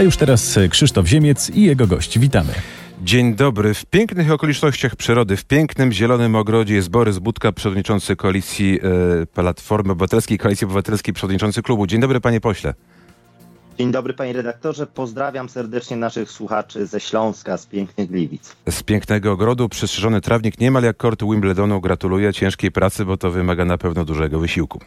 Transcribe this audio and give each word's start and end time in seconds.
A 0.00 0.02
już 0.02 0.16
teraz 0.16 0.58
Krzysztof 0.70 1.06
Ziemiec 1.06 1.50
i 1.50 1.62
jego 1.62 1.86
gość. 1.86 2.18
Witamy. 2.18 2.52
Dzień 3.02 3.34
dobry. 3.34 3.74
W 3.74 3.84
pięknych 3.84 4.30
okolicznościach 4.30 4.96
przyrody, 4.96 5.36
w 5.36 5.44
pięknym 5.44 5.92
zielonym 5.92 6.36
ogrodzie 6.36 6.74
jest 6.74 6.88
Borys 6.88 7.18
Budka, 7.18 7.52
przewodniczący 7.52 8.16
koalicji 8.16 8.80
e, 9.22 9.26
Platformy 9.26 9.92
Obywatelskiej, 9.92 10.38
Koalicji 10.38 10.64
Obywatelskiej, 10.64 11.14
przewodniczący 11.14 11.62
klubu. 11.62 11.86
Dzień 11.86 12.00
dobry, 12.00 12.20
panie 12.20 12.40
pośle. 12.40 12.74
Dzień 13.78 13.92
dobry 13.92 14.14
panie 14.14 14.32
redaktorze, 14.32 14.86
pozdrawiam 14.86 15.48
serdecznie 15.48 15.96
naszych 15.96 16.30
słuchaczy 16.30 16.86
ze 16.86 17.00
Śląska, 17.00 17.56
z 17.56 17.66
pięknych 17.66 18.10
Gliwic. 18.10 18.56
Z 18.70 18.82
pięknego 18.82 19.32
ogrodu, 19.32 19.68
przystrzyżony 19.68 20.20
trawnik, 20.20 20.60
niemal 20.60 20.82
jak 20.82 20.96
kort 20.96 21.22
Wimbledonu. 21.22 21.80
Gratuluję 21.80 22.32
ciężkiej 22.32 22.72
pracy, 22.72 23.04
bo 23.04 23.16
to 23.16 23.30
wymaga 23.30 23.64
na 23.64 23.78
pewno 23.78 24.04
dużego 24.04 24.38
wysiłku. 24.38 24.80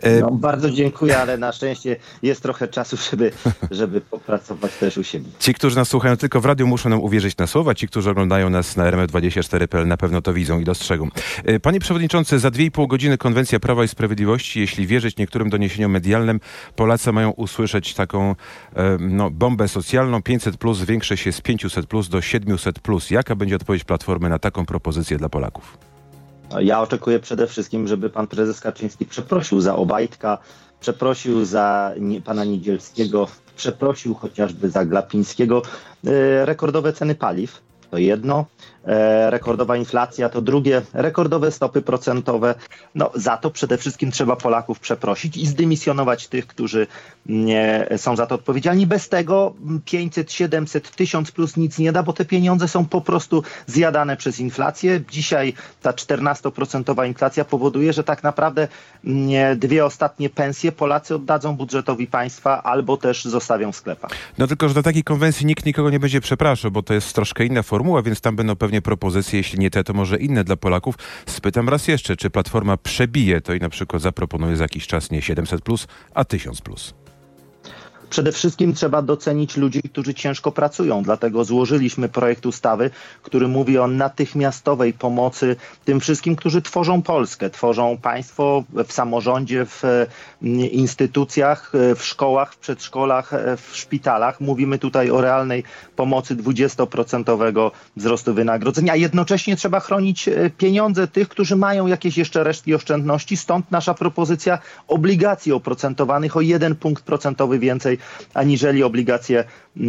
E, 0.00 0.20
no, 0.20 0.30
bardzo 0.30 0.70
dziękuję, 0.70 1.18
ale 1.18 1.38
na 1.38 1.52
szczęście 1.52 1.96
jest 2.22 2.42
trochę 2.42 2.68
czasu, 2.68 2.96
żeby, 3.10 3.32
żeby 3.70 4.00
popracować 4.00 4.72
też 4.72 4.98
u 4.98 5.04
siebie. 5.04 5.26
Ci, 5.38 5.54
którzy 5.54 5.76
nas 5.76 5.88
słuchają 5.88 6.16
tylko 6.16 6.40
w 6.40 6.44
radiu, 6.44 6.66
muszą 6.66 6.88
nam 6.88 7.00
uwierzyć 7.00 7.36
na 7.36 7.46
słowa. 7.46 7.74
Ci, 7.74 7.88
którzy 7.88 8.10
oglądają 8.10 8.50
nas 8.50 8.76
na 8.76 8.90
RMF24.pl 8.90 9.88
na 9.88 9.96
pewno 9.96 10.22
to 10.22 10.32
widzą 10.32 10.60
i 10.60 10.64
dostrzegą. 10.64 11.08
E, 11.44 11.60
panie 11.60 11.80
Przewodniczący, 11.80 12.38
za 12.38 12.48
2,5 12.48 12.86
godziny 12.86 13.18
konwencja 13.18 13.60
Prawa 13.60 13.84
i 13.84 13.88
Sprawiedliwości, 13.88 14.60
jeśli 14.60 14.86
wierzyć 14.86 15.16
niektórym 15.16 15.50
doniesieniom 15.50 15.92
medialnym, 15.92 16.40
Polacy 16.76 17.12
mają 17.12 17.30
usłyszeć 17.30 17.94
taką 17.94 18.34
e, 18.76 18.96
no, 19.00 19.30
bombę 19.30 19.68
socjalną. 19.68 20.22
500 20.22 20.56
plus 20.56 20.78
zwiększy 20.78 21.16
się 21.16 21.32
z 21.32 21.40
500 21.40 21.86
plus 21.86 22.08
do 22.08 22.20
700 22.20 22.80
plus. 22.80 23.10
Jaka 23.10 23.36
będzie 23.36 23.56
odpowiedź 23.56 23.84
Platformy 23.84 24.28
na 24.28 24.38
taką 24.38 24.66
propozycję 24.66 25.18
dla 25.18 25.28
Polaków? 25.28 25.87
Ja 26.60 26.80
oczekuję 26.80 27.20
przede 27.20 27.46
wszystkim, 27.46 27.88
żeby 27.88 28.10
pan 28.10 28.26
prezes 28.26 28.60
Kaczyński 28.60 29.06
przeprosił 29.06 29.60
za 29.60 29.76
Obajtka, 29.76 30.38
przeprosił 30.80 31.44
za 31.44 31.94
pana 32.24 32.44
Niedzielskiego, 32.44 33.28
przeprosił 33.56 34.14
chociażby 34.14 34.70
za 34.70 34.84
Glapińskiego. 34.84 35.62
E, 36.06 36.46
rekordowe 36.46 36.92
ceny 36.92 37.14
paliw 37.14 37.60
to 37.90 37.98
jedno, 37.98 38.44
rekordowa 39.30 39.76
inflacja 39.76 40.28
to 40.28 40.42
drugie, 40.42 40.82
rekordowe 40.92 41.50
stopy 41.50 41.82
procentowe. 41.82 42.54
No, 42.94 43.10
za 43.14 43.36
to 43.36 43.50
przede 43.50 43.78
wszystkim 43.78 44.10
trzeba 44.10 44.36
Polaków 44.36 44.80
przeprosić 44.80 45.36
i 45.36 45.46
zdymisjonować 45.46 46.28
tych, 46.28 46.46
którzy 46.46 46.86
są 47.96 48.16
za 48.16 48.26
to 48.26 48.34
odpowiedzialni. 48.34 48.86
Bez 48.86 49.08
tego 49.08 49.54
500, 49.84 50.32
700, 50.32 50.90
1000 50.90 51.30
plus 51.30 51.56
nic 51.56 51.78
nie 51.78 51.92
da, 51.92 52.02
bo 52.02 52.12
te 52.12 52.24
pieniądze 52.24 52.68
są 52.68 52.86
po 52.86 53.00
prostu 53.00 53.42
zjadane 53.66 54.16
przez 54.16 54.40
inflację. 54.40 55.00
Dzisiaj 55.10 55.54
ta 55.82 55.90
14% 55.90 57.06
inflacja 57.06 57.44
powoduje, 57.44 57.92
że 57.92 58.04
tak 58.04 58.22
naprawdę 58.22 58.68
dwie 59.56 59.84
ostatnie 59.84 60.30
pensje 60.30 60.72
Polacy 60.72 61.14
oddadzą 61.14 61.56
budżetowi 61.56 62.06
państwa 62.06 62.62
albo 62.62 62.96
też 62.96 63.24
zostawią 63.24 63.72
w 63.72 63.76
sklepach. 63.76 64.10
No 64.38 64.46
tylko, 64.46 64.68
że 64.68 64.74
do 64.74 64.82
takiej 64.82 65.04
konwencji 65.04 65.46
nikt 65.46 65.66
nikogo 65.66 65.90
nie 65.90 66.00
będzie 66.00 66.20
przepraszał, 66.20 66.70
bo 66.70 66.82
to 66.82 66.94
jest 66.94 67.14
troszkę 67.14 67.44
inna 67.44 67.62
formuła, 67.62 68.02
więc 68.02 68.20
tam 68.20 68.36
będą 68.36 68.56
pewnie 68.56 68.77
propozycje, 68.82 69.38
jeśli 69.38 69.58
nie 69.58 69.70
te, 69.70 69.84
to 69.84 69.94
może 69.94 70.18
inne 70.18 70.44
dla 70.44 70.56
Polaków. 70.56 70.94
Spytam 71.26 71.68
raz 71.68 71.88
jeszcze, 71.88 72.16
czy 72.16 72.30
Platforma 72.30 72.76
przebije 72.76 73.40
to 73.40 73.54
i 73.54 73.60
na 73.60 73.68
przykład 73.68 74.02
zaproponuje 74.02 74.56
za 74.56 74.64
jakiś 74.64 74.86
czas 74.86 75.10
nie 75.10 75.22
700, 75.22 75.60
plus, 75.62 75.86
a 76.14 76.24
1000. 76.24 76.60
Plus. 76.60 76.94
Przede 78.10 78.32
wszystkim 78.32 78.74
trzeba 78.74 79.02
docenić 79.02 79.56
ludzi, 79.56 79.82
którzy 79.82 80.14
ciężko 80.14 80.52
pracują. 80.52 81.02
Dlatego 81.02 81.44
złożyliśmy 81.44 82.08
projekt 82.08 82.46
ustawy, 82.46 82.90
który 83.22 83.48
mówi 83.48 83.78
o 83.78 83.86
natychmiastowej 83.86 84.92
pomocy 84.92 85.56
tym 85.84 86.00
wszystkim, 86.00 86.36
którzy 86.36 86.62
tworzą 86.62 87.02
Polskę, 87.02 87.50
tworzą 87.50 87.98
państwo 88.02 88.64
w 88.88 88.92
samorządzie, 88.92 89.66
w 89.66 89.82
mm, 89.84 90.60
instytucjach, 90.60 91.72
w 91.96 92.04
szkołach, 92.04 92.54
w 92.54 92.58
przedszkolach, 92.58 93.32
w 93.56 93.76
szpitalach. 93.76 94.40
Mówimy 94.40 94.78
tutaj 94.78 95.10
o 95.10 95.20
realnej 95.20 95.64
pomocy 95.96 96.36
20% 96.36 97.70
wzrostu 97.96 98.34
wynagrodzenia. 98.34 98.96
Jednocześnie 98.96 99.56
trzeba 99.56 99.80
chronić 99.80 100.28
e, 100.28 100.50
pieniądze 100.50 101.08
tych, 101.08 101.28
którzy 101.28 101.56
mają 101.56 101.86
jakieś 101.86 102.18
jeszcze 102.18 102.44
resztki 102.44 102.74
oszczędności. 102.74 103.36
Stąd 103.36 103.70
nasza 103.70 103.94
propozycja 103.94 104.58
obligacji 104.88 105.52
oprocentowanych 105.52 106.36
o 106.36 106.40
jeden 106.40 106.76
punkt 106.76 107.04
procentowy 107.04 107.58
więcej 107.58 107.97
aniżeli 108.34 108.82
obligacje, 108.82 109.44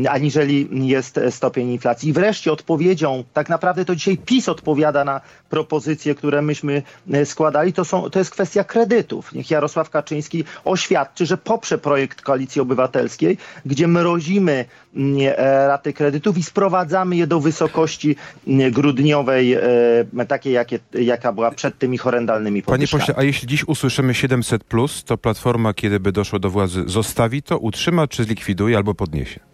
aniżeli 0.10 0.70
jest 0.88 1.20
stopień 1.30 1.70
inflacji. 1.70 2.10
I 2.10 2.14
wreszcie 2.14 2.52
odpowiedzią, 2.52 3.24
tak 3.34 3.50
naprawdę 3.50 3.86
to 3.86 3.96
dzisiaj 3.96 4.18
PiS 4.18 4.50
odpowiada 4.50 5.06
na 5.06 5.22
propozycje, 5.50 6.16
które 6.16 6.42
myśmy 6.42 6.84
e, 7.12 7.26
składali, 7.26 7.74
to, 7.74 7.86
są, 7.86 8.10
to 8.10 8.20
jest 8.20 8.32
kwestia 8.32 8.64
kredytów. 8.64 9.34
Niech 9.34 9.52
Jarosław 9.52 9.90
Kaczyński 9.90 10.44
oświadczy, 10.66 11.26
że 11.26 11.38
poprze 11.38 11.78
projekt 11.78 12.22
Koalicji 12.22 12.62
Obywatelskiej, 12.62 13.38
gdzie 13.66 13.88
mrozimy 13.88 14.66
e, 15.38 15.68
raty 15.68 15.94
kredytów 15.94 16.38
i 16.38 16.44
sprowadzamy 16.44 17.16
je 17.16 17.28
do 17.28 17.40
wysokości 17.40 18.16
grudniowej, 18.72 19.54
e, 19.54 20.26
takiej 20.28 20.54
jakie, 20.54 20.80
jaka 20.94 21.34
była 21.34 21.52
przed 21.52 21.78
tymi 21.78 21.98
horrendalnymi 21.98 22.62
podwyżkami. 22.64 22.92
Panie 22.92 23.02
pośle, 23.02 23.16
a 23.18 23.24
jeśli 23.24 23.48
dziś 23.48 23.68
usłyszymy 23.68 24.14
700+, 24.14 24.60
plus, 24.60 25.04
to 25.04 25.18
Platforma, 25.18 25.74
kiedy 25.74 26.00
by 26.00 26.12
doszło 26.12 26.40
do 26.40 26.50
władzy, 26.50 26.84
zostawi 26.88 27.42
to, 27.42 27.58
utrzyma 27.58 27.99
czy 28.08 28.24
zlikwiduje 28.24 28.78
albo 28.78 28.96
podniesie? 28.96 29.49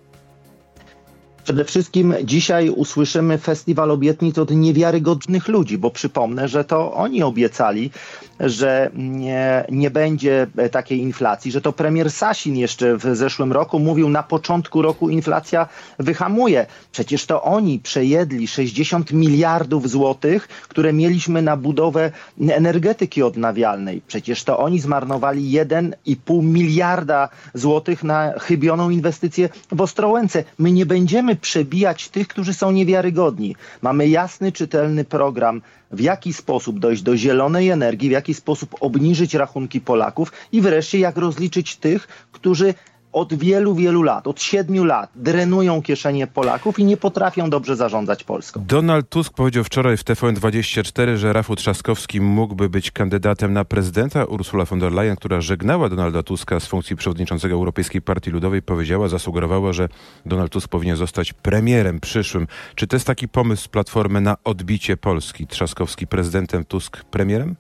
Przede 1.45 1.65
wszystkim 1.65 2.13
dzisiaj 2.23 2.69
usłyszymy 2.69 3.37
festiwal 3.37 3.91
obietnic 3.91 4.37
od 4.37 4.51
niewiarygodnych 4.51 5.47
ludzi, 5.47 5.77
bo 5.77 5.91
przypomnę, 5.91 6.47
że 6.47 6.63
to 6.63 6.93
oni 6.93 7.23
obiecali, 7.23 7.91
że 8.39 8.91
nie, 8.95 9.65
nie 9.71 9.91
będzie 9.91 10.47
takiej 10.71 10.99
inflacji, 10.99 11.51
że 11.51 11.61
to 11.61 11.73
premier 11.73 12.11
Sasin 12.11 12.55
jeszcze 12.55 12.97
w 12.97 13.03
zeszłym 13.13 13.51
roku 13.51 13.79
mówił, 13.79 14.09
na 14.09 14.23
początku 14.23 14.81
roku 14.81 15.09
inflacja 15.09 15.67
wyhamuje. 15.99 16.65
Przecież 16.91 17.25
to 17.25 17.43
oni 17.43 17.79
przejedli 17.79 18.47
60 18.47 19.11
miliardów 19.11 19.89
złotych, 19.89 20.47
które 20.47 20.93
mieliśmy 20.93 21.41
na 21.41 21.57
budowę 21.57 22.11
energetyki 22.49 23.23
odnawialnej. 23.23 24.01
Przecież 24.07 24.43
to 24.43 24.59
oni 24.59 24.79
zmarnowali 24.79 25.51
1,5 25.51 26.43
miliarda 26.43 27.29
złotych 27.53 28.03
na 28.03 28.33
chybioną 28.39 28.89
inwestycję 28.89 29.49
w 29.71 29.81
Ostrołęce. 29.81 30.43
My 30.59 30.71
nie 30.71 30.85
będziemy 30.85 31.34
przebijać 31.35 32.09
tych, 32.09 32.27
którzy 32.27 32.53
są 32.53 32.71
niewiarygodni. 32.71 33.55
Mamy 33.81 34.07
jasny, 34.07 34.51
czytelny 34.51 35.05
program, 35.05 35.61
w 35.91 35.99
jaki 35.99 36.33
sposób 36.33 36.79
dojść 36.79 37.01
do 37.01 37.17
zielonej 37.17 37.69
energii, 37.69 38.09
w 38.09 38.11
jaki 38.11 38.33
sposób 38.33 38.75
obniżyć 38.79 39.33
rachunki 39.33 39.81
Polaków 39.81 40.31
i 40.51 40.61
wreszcie 40.61 40.99
jak 40.99 41.17
rozliczyć 41.17 41.75
tych, 41.75 42.07
którzy 42.31 42.73
od 43.15 43.33
wielu, 43.33 43.75
wielu 43.75 44.03
lat, 44.03 44.27
od 44.27 44.41
siedmiu 44.41 44.83
lat 44.83 45.09
drenują 45.15 45.81
kieszenie 45.81 46.27
Polaków 46.27 46.79
i 46.79 46.85
nie 46.85 46.97
potrafią 46.97 47.49
dobrze 47.49 47.75
zarządzać 47.75 48.23
Polską. 48.23 48.63
Donald 48.67 49.09
Tusk 49.09 49.33
powiedział 49.33 49.63
wczoraj 49.63 49.97
w 49.97 50.03
TVN24, 50.03 51.15
że 51.15 51.33
Rafał 51.33 51.55
Trzaskowski 51.55 52.21
mógłby 52.21 52.69
być 52.69 52.91
kandydatem 52.91 53.53
na 53.53 53.65
prezydenta. 53.65 54.25
Ursula 54.25 54.65
von 54.65 54.79
der 54.79 54.91
Leyen, 54.91 55.15
która 55.15 55.41
żegnała 55.41 55.89
Donalda 55.89 56.23
Tuska 56.23 56.59
z 56.59 56.65
funkcji 56.67 56.95
przewodniczącego 56.95 57.55
Europejskiej 57.55 58.01
Partii 58.01 58.31
Ludowej, 58.31 58.61
powiedziała, 58.61 59.07
zasugerowała, 59.07 59.73
że 59.73 59.89
Donald 60.25 60.51
Tusk 60.51 60.67
powinien 60.67 60.97
zostać 60.97 61.33
premierem 61.33 61.99
przyszłym. 61.99 62.47
Czy 62.75 62.87
to 62.87 62.95
jest 62.95 63.07
taki 63.07 63.27
pomysł 63.27 63.69
Platformy 63.69 64.21
na 64.21 64.37
odbicie 64.43 64.97
Polski? 64.97 65.47
Trzaskowski 65.47 66.07
prezydentem, 66.07 66.65
Tusk 66.65 67.03
premierem? 67.03 67.55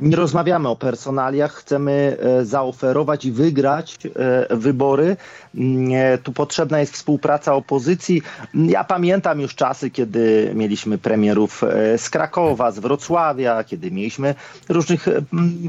Nie 0.00 0.16
rozmawiamy 0.16 0.68
o 0.68 0.76
personaliach, 0.76 1.54
chcemy 1.54 2.16
e, 2.20 2.44
zaoferować 2.44 3.24
i 3.24 3.32
wygrać 3.32 3.98
e, 4.06 4.56
wybory. 4.56 5.16
Mm, 5.58 5.92
e, 5.94 6.18
tu 6.18 6.32
potrzebna 6.32 6.80
jest 6.80 6.92
współpraca 6.92 7.54
opozycji. 7.54 8.22
Ja 8.54 8.84
pamiętam 8.84 9.40
już 9.40 9.54
czasy, 9.54 9.90
kiedy 9.90 10.52
mieliśmy 10.54 10.98
premierów 10.98 11.64
z 11.96 12.10
Krakowa, 12.10 12.70
z 12.70 12.78
Wrocławia, 12.78 13.64
kiedy 13.64 13.90
mieliśmy 13.90 14.34
różnych 14.68 15.08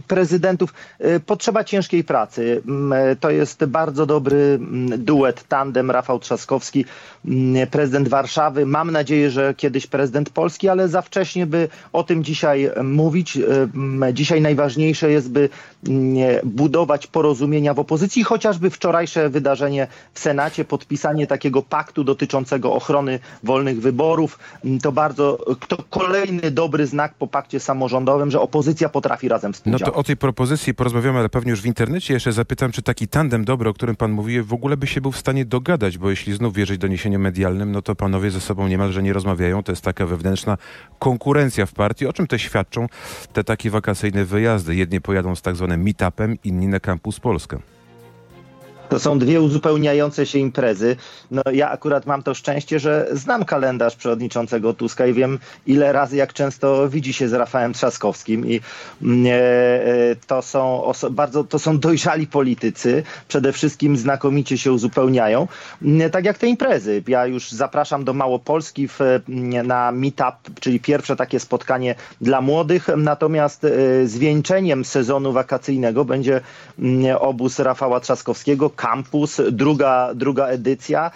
prezydentów. 0.08 0.74
Potrzeba 1.26 1.64
ciężkiej 1.64 2.04
pracy. 2.04 2.62
To 3.20 3.30
jest 3.30 3.66
bardzo 3.66 4.06
dobry 4.06 4.60
duet, 4.98 5.44
tandem 5.48 5.92
Rafał 5.92 6.20
Trzaskowski, 6.20 6.86
prezydent 7.72 8.08
Warszawy. 8.08 8.66
Mam 8.66 8.92
nadzieję, 8.92 9.32
że 9.32 9.54
kiedyś 9.54 9.88
prezydent 9.88 10.30
Polski, 10.30 10.70
ale 10.70 10.88
za 10.88 11.02
wcześnie, 11.02 11.46
by 11.46 11.68
o 11.94 12.04
tym 12.04 12.24
dzisiaj 12.24 12.72
mówić 12.84 13.38
Dzisiaj 14.14 14.42
najważniejsze 14.42 15.12
jest, 15.12 15.32
by 15.32 15.50
budować 16.44 17.08
porozumienia 17.08 17.74
w 17.74 17.80
opozycji, 17.80 18.24
chociażby 18.24 18.70
wczorajsze 18.70 19.30
wydarzenie 19.30 19.79
w 20.14 20.20
Senacie, 20.20 20.66
podpisanie 20.66 21.28
takiego 21.28 21.62
paktu 21.62 22.04
dotyczącego 22.04 22.74
ochrony 22.74 23.20
wolnych 23.44 23.82
wyborów. 23.82 24.40
To 24.82 24.92
bardzo, 24.92 25.46
to 25.68 25.78
kolejny 25.90 26.52
dobry 26.52 26.88
znak 26.88 27.14
po 27.14 27.28
pakcie 27.28 27.60
samorządowym, 27.60 28.32
że 28.32 28.42
opozycja 28.42 28.90
potrafi 28.90 29.28
razem 29.28 29.54
współdziałać. 29.54 29.82
No 29.82 29.92
to 29.92 30.00
o 30.00 30.04
tej 30.04 30.18
propozycji 30.18 30.74
porozmawiamy, 30.74 31.20
ale 31.20 31.30
pewnie 31.30 31.52
już 31.52 31.62
w 31.62 31.66
internecie. 31.66 32.14
Jeszcze 32.14 32.32
zapytam, 32.32 32.72
czy 32.72 32.82
taki 32.82 33.08
tandem 33.08 33.46
dobry, 33.46 33.70
o 33.70 33.74
którym 33.74 33.96
pan 33.96 34.12
mówi, 34.12 34.42
w 34.42 34.54
ogóle 34.54 34.78
by 34.78 34.88
się 34.88 35.02
był 35.02 35.12
w 35.12 35.18
stanie 35.18 35.46
dogadać, 35.46 35.98
bo 35.98 36.10
jeśli 36.10 36.34
znów 36.34 36.54
wierzyć 36.54 36.78
doniesieniom 36.78 37.22
medialnym, 37.22 37.72
no 37.72 37.82
to 37.82 37.96
panowie 37.96 38.32
ze 38.32 38.42
sobą 38.42 38.68
niemalże 38.68 39.04
nie 39.04 39.14
rozmawiają. 39.14 39.64
To 39.64 39.72
jest 39.72 39.82
taka 39.82 40.06
wewnętrzna 40.06 40.58
konkurencja 41.00 41.66
w 41.66 41.74
partii. 41.74 42.08
O 42.08 42.14
czym 42.14 42.28
te 42.28 42.40
świadczą 42.40 42.88
te 43.34 43.44
takie 43.44 43.70
wakacyjne 43.70 44.26
wyjazdy? 44.26 44.76
Jedni 44.76 45.02
pojadą 45.02 45.36
z 45.36 45.42
tak 45.42 45.56
zwanym 45.56 45.84
meetupem, 45.84 46.38
inni 46.44 46.68
na 46.68 46.80
Campus 46.80 47.20
Polskę. 47.20 47.58
To 48.90 49.00
są 49.00 49.20
dwie 49.20 49.42
uzupełniające 49.42 50.26
się 50.26 50.40
imprezy. 50.40 50.96
No, 51.32 51.42
ja 51.54 51.70
akurat 51.72 52.06
mam 52.06 52.24
to 52.24 52.34
szczęście, 52.34 52.80
że 52.80 53.08
znam 53.12 53.46
kalendarz 53.46 53.96
przewodniczącego 53.96 54.74
Tuska 54.74 55.06
i 55.06 55.14
wiem, 55.14 55.40
ile 55.68 55.92
razy, 55.92 56.16
jak 56.16 56.34
często 56.34 56.90
widzi 56.90 57.14
się 57.14 57.30
z 57.30 57.34
Rafałem 57.34 57.74
Trzaskowskim. 57.74 58.48
I 58.48 58.62
mm, 59.02 59.26
e, 59.26 59.32
e, 59.32 60.16
to 60.28 60.42
są 60.42 60.92
bardzo 61.12 61.44
to 61.44 61.60
są 61.60 61.80
dojrzali 61.80 62.28
politycy. 62.28 63.04
Przede 63.28 63.54
wszystkim 63.54 63.98
znakomicie 63.98 64.58
się 64.58 64.72
uzupełniają. 64.72 65.48
Mm, 65.82 66.10
tak 66.10 66.26
jak 66.26 66.38
te 66.38 66.48
imprezy. 66.48 67.04
Ja 67.08 67.26
już 67.26 67.52
zapraszam 67.52 68.04
do 68.04 68.14
Małopolski 68.14 68.88
w, 68.88 69.02
mm, 69.02 69.68
na 69.68 69.92
meetup, 69.92 70.60
czyli 70.60 70.80
pierwsze 70.80 71.16
takie 71.16 71.40
spotkanie 71.40 71.96
dla 72.22 72.42
młodych. 72.42 72.88
Natomiast 72.98 73.66
e, 73.66 73.70
zwieńczeniem 74.08 74.86
sezonu 74.86 75.32
wakacyjnego 75.32 76.06
będzie 76.06 76.42
obóz 77.20 77.60
Rafała 77.60 78.00
Trzaskowskiego 78.00 78.70
Campus, 78.80 79.42
druga, 79.52 80.12
druga 80.16 80.48
edycja, 80.48 81.12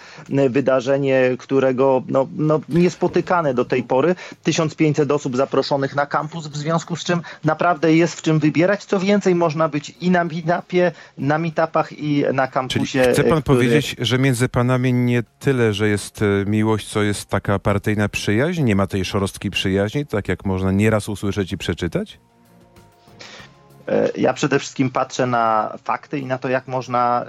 wydarzenie, 0.50 1.36
którego 1.40 2.04
no, 2.08 2.28
no, 2.36 2.62
niespotykane 2.70 3.54
do 3.54 3.66
tej 3.66 3.84
pory. 3.84 4.16
1500 4.44 5.12
osób 5.12 5.38
zaproszonych 5.38 5.96
na 5.96 6.06
kampus, 6.06 6.48
w 6.48 6.56
związku 6.56 6.96
z 6.96 7.04
czym 7.04 7.22
naprawdę 7.44 7.96
jest 7.96 8.16
w 8.16 8.22
czym 8.22 8.40
wybierać. 8.40 8.86
Co 8.86 9.00
więcej, 9.00 9.36
można 9.36 9.70
być 9.70 9.94
i 10.02 10.12
na 10.12 10.24
meetupie, 10.24 10.92
na 11.18 11.38
meetupach 11.38 11.92
i 11.92 12.24
na 12.34 12.48
kampusie. 12.48 13.02
Czyli 13.02 13.14
chce 13.14 13.24
pan 13.24 13.42
który... 13.42 13.58
powiedzieć, 13.58 13.96
że 14.00 14.20
między 14.20 14.50
panami 14.50 14.94
nie 14.94 15.24
tyle, 15.40 15.74
że 15.74 15.88
jest 15.88 16.22
e, 16.22 16.26
miłość, 16.46 16.88
co 16.88 17.04
jest 17.04 17.26
taka 17.30 17.60
partyjna 17.60 18.10
przyjaźń? 18.10 18.64
Nie 18.64 18.76
ma 18.76 18.88
tej 18.88 19.06
szorostki 19.06 19.50
przyjaźni, 19.50 20.06
tak 20.06 20.28
jak 20.28 20.46
można 20.46 20.72
nieraz 20.72 21.10
usłyszeć 21.10 21.52
i 21.52 21.58
przeczytać? 21.58 22.20
E, 23.88 24.10
ja 24.18 24.34
przede 24.34 24.60
wszystkim 24.60 24.90
patrzę 24.90 25.28
na 25.28 25.74
fakty 25.84 26.20
i 26.20 26.26
na 26.26 26.38
to, 26.38 26.50
jak 26.50 26.68
można 26.68 27.26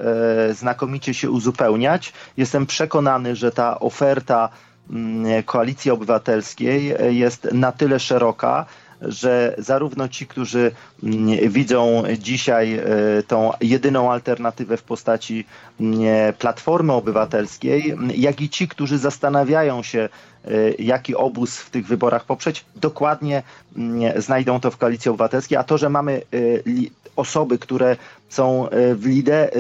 e, 0.51 0.55
znakomicie 0.55 1.15
się 1.15 1.31
uzupełniać. 1.31 2.13
Jestem 2.37 2.67
przekonany, 2.67 3.37
że 3.37 3.53
ta 3.53 3.81
oferta 3.81 4.49
mm, 4.91 5.43
Koalicji 5.43 5.91
Obywatelskiej 5.91 6.93
e, 6.93 7.13
jest 7.13 7.49
na 7.53 7.73
tyle 7.73 8.01
szeroka, 8.01 8.67
że 9.09 9.55
zarówno 9.59 10.09
ci, 10.09 10.27
którzy 10.27 10.73
mm, 11.03 11.51
widzą 11.53 12.03
dzisiaj 12.19 12.81
tą 13.29 13.53
jedyną 13.61 14.13
alternatywę 14.13 14.77
w 14.77 14.83
postaci 14.83 15.45
mm, 15.81 15.99
Platformy 16.39 16.93
Obywatelskiej, 16.93 17.97
jak 18.17 18.41
i 18.41 18.49
ci, 18.49 18.69
którzy 18.69 18.99
zastanawiają 18.99 19.83
się, 19.83 20.09
Y, 20.51 20.75
jaki 20.79 21.15
obóz 21.15 21.59
w 21.59 21.71
tych 21.71 21.87
wyborach 21.87 22.25
poprzeć, 22.25 22.65
dokładnie 22.77 23.43
mm, 23.77 24.23
znajdą 24.23 24.61
to 24.61 24.71
w 24.71 24.77
Koalicji 24.77 25.09
Obywatelskiej. 25.09 25.59
A 25.59 25.65
to, 25.65 25.79
że 25.79 25.89
mamy 25.89 26.23
osoby, 27.17 27.59
które 27.59 27.97
są 28.29 28.69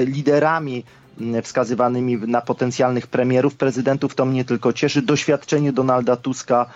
liderami 0.07 0.85
mm, 1.21 1.43
wskazywanymi 1.43 2.17
na 2.17 2.41
potencjalnych 2.41 3.07
premierów, 3.07 3.55
prezydentów, 3.55 4.15
to 4.15 4.25
mnie 4.25 4.45
tylko 4.45 4.73
cieszy. 4.73 5.03
Doświadczenie 5.03 5.73
Donalda 5.73 6.17
Tuska 6.17 6.67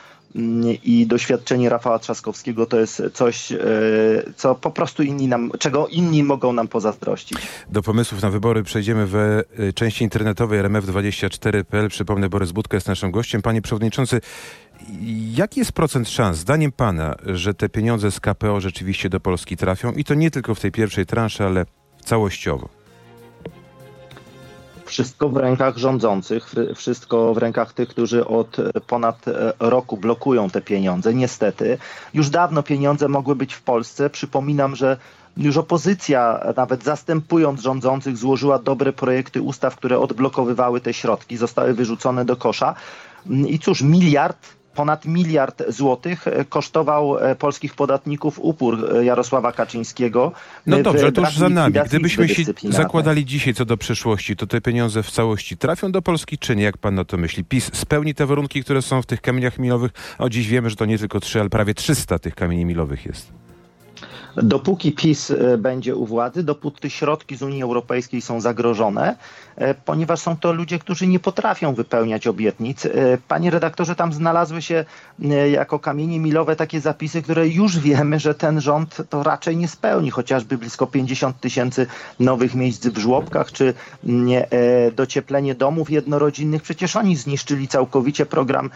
i 0.85 1.07
doświadczenie 1.07 1.69
Rafała 1.69 1.99
Trzaskowskiego 1.99 2.67
to 2.67 2.81
jest 2.81 3.03
coś, 3.15 3.53
e, 3.53 3.59
co 4.37 4.55
po 4.55 4.71
prostu 4.71 5.03
inni 5.03 5.29
nam, 5.29 5.51
czego 5.59 5.87
inni 5.87 6.23
mogą 6.23 6.53
nam 6.53 6.69
pozazdrościć. 6.69 7.39
Do 7.71 7.83
pomysłów 7.83 8.23
na 8.23 8.31
wybory 8.31 8.63
przejdziemy 8.63 9.07
w 9.07 9.15
e, 9.17 9.73
części 9.73 10.05
internetowej 10.05 10.63
rmf24.pl. 10.63 11.89
Przypomnę, 11.89 12.29
Borys 12.29 12.53
Budka 12.53 12.77
jest 12.77 12.89
naszym 12.89 13.11
gościem. 13.11 13.43
Panie 13.43 13.63
Przewodniczący, 13.63 14.21
jaki 15.35 15.61
jest 15.61 15.73
procent 15.73 16.09
szans, 16.09 16.39
zdaniem 16.39 16.73
Pana, 16.73 17.15
że 17.27 17.55
te 17.55 17.69
pieniądze 17.69 18.11
z 18.11 18.21
KPO 18.21 18.61
rzeczywiście 18.61 19.09
do 19.09 19.21
Polski 19.21 19.57
trafią 19.57 19.93
i 19.93 20.05
to 20.05 20.15
nie 20.15 20.31
tylko 20.31 20.55
w 20.55 20.61
tej 20.61 20.73
pierwszej 20.73 21.07
transzy, 21.07 21.45
ale 21.45 21.67
całościowo? 22.05 22.78
Wszystko 24.89 25.29
w 25.29 25.37
rękach 25.37 25.77
rządzących, 25.77 26.55
wszystko 26.75 27.35
w 27.35 27.39
rękach 27.39 27.73
tych, 27.73 27.89
którzy 27.89 28.27
od 28.27 28.57
ponad 28.87 29.29
e, 29.29 29.53
roku 29.61 29.97
blokują 29.97 30.51
te 30.51 30.61
pieniądze. 30.61 31.15
Niestety, 31.15 31.79
już 32.15 32.31
dawno 32.31 32.63
pieniądze 32.63 33.09
mogły 33.09 33.37
być 33.37 33.55
w 33.55 33.63
Polsce. 33.63 34.11
Przypominam, 34.11 34.77
że 34.77 34.97
już 35.37 35.57
opozycja, 35.57 36.41
nawet 36.57 36.85
zastępując 36.85 37.61
rządzących, 37.61 38.17
złożyła 38.17 38.59
dobre 38.59 38.93
projekty 38.93 39.43
ustaw, 39.43 39.77
które 39.77 39.99
odblokowywały 39.99 40.81
te 40.81 40.95
środki, 40.95 41.37
zostały 41.37 41.75
wyrzucone 41.75 42.25
do 42.25 42.37
kosza. 42.37 42.75
I 43.47 43.59
cóż, 43.59 43.83
miliard 43.83 44.58
ponad 44.79 45.07
miliard 45.07 45.63
złotych 45.69 46.29
e, 46.29 46.45
kosztował 46.45 47.19
e, 47.19 47.35
polskich 47.35 47.75
podatników 47.75 48.39
upór 48.39 48.75
e, 48.95 49.05
Jarosława 49.05 49.53
Kaczyńskiego. 49.53 50.33
No 50.67 50.83
dobrze, 50.83 51.13
to 51.13 51.21
już 51.21 51.37
za 51.37 51.49
nami. 51.49 51.75
Gdybyśmy 51.87 52.29
się 52.29 52.43
zakładali 52.65 53.25
dzisiaj 53.25 53.55
co 53.55 53.65
do 53.65 53.77
przyszłości, 53.77 54.37
to 54.37 54.47
te 54.47 54.61
pieniądze 54.61 55.03
w 55.03 55.11
całości 55.11 55.57
trafią 55.57 55.93
do 55.93 56.03
Polski, 56.03 56.39
czy 56.39 56.57
nie? 56.57 56.63
Jak 56.63 56.79
pan 56.79 56.95
na 56.95 57.05
to 57.05 57.17
myśli? 57.17 57.45
PiS 57.45 57.71
spełni 57.75 58.15
te 58.15 58.27
warunki, 58.27 58.65
które 58.65 58.83
są 58.83 59.03
w 59.03 59.07
tych 59.07 59.21
kamieniach 59.21 59.59
milowych? 59.59 59.93
O 60.19 60.29
dziś 60.29 60.49
wiemy, 60.49 60.71
że 60.71 60.77
to 60.77 60.85
nie 60.85 60.99
tylko 60.99 61.21
trzy, 61.21 61.41
ale 61.41 61.49
prawie 61.49 61.75
300 61.75 62.19
tych 62.19 62.35
kamieni 62.35 62.65
milowych 62.65 63.07
jest. 63.07 63.33
Dopóki 64.37 64.93
PiS 64.93 65.31
e, 65.31 65.59
będzie 65.59 65.97
u 65.97 66.07
władzy, 66.07 66.43
dopóty 66.43 66.91
środki 66.91 67.37
z 67.37 67.43
Unii 67.43 67.63
Europejskiej 67.63 68.21
są 68.21 68.41
zagrożone, 68.41 69.17
e, 69.57 69.75
ponieważ 69.75 70.21
są 70.21 70.37
to 70.37 70.53
ludzie, 70.53 70.79
którzy 70.79 71.07
nie 71.07 71.21
potrafią 71.21 71.75
wypełniać 71.75 72.27
obietnic. 72.27 72.87
E, 72.87 72.91
panie 73.29 73.51
redaktorze, 73.51 73.95
tam 73.95 74.13
znalazły 74.13 74.63
się 74.63 74.85
jako 75.51 75.79
kamienie 75.79 76.21
milowe 76.21 76.57
takie 76.57 76.81
zapisy, 76.81 77.23
które 77.23 77.49
już 77.49 77.79
wiemy, 77.79 78.21
że 78.21 78.35
ten 78.35 78.61
rząd 78.61 78.97
to 79.11 79.23
raczej 79.23 79.57
nie 79.57 79.69
spełni, 79.69 80.11
chociażby 80.11 80.59
blisko 80.59 80.87
50 80.87 81.41
tysięcy 81.41 81.87
nowych 82.21 82.55
miejsc 82.55 82.87
w 82.87 82.99
żłobkach, 82.99 83.53
czy 83.53 83.75
docieplenie 84.97 85.55
domów 85.55 85.91
jednorodzinnych. 85.91 86.63
Przecież 86.63 86.97
oni 86.97 87.17
zniszczyli 87.17 87.69
całkowicie 87.69 88.27
program 88.27 88.71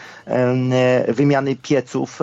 wymiany 1.09 1.57
pieców, 1.57 2.21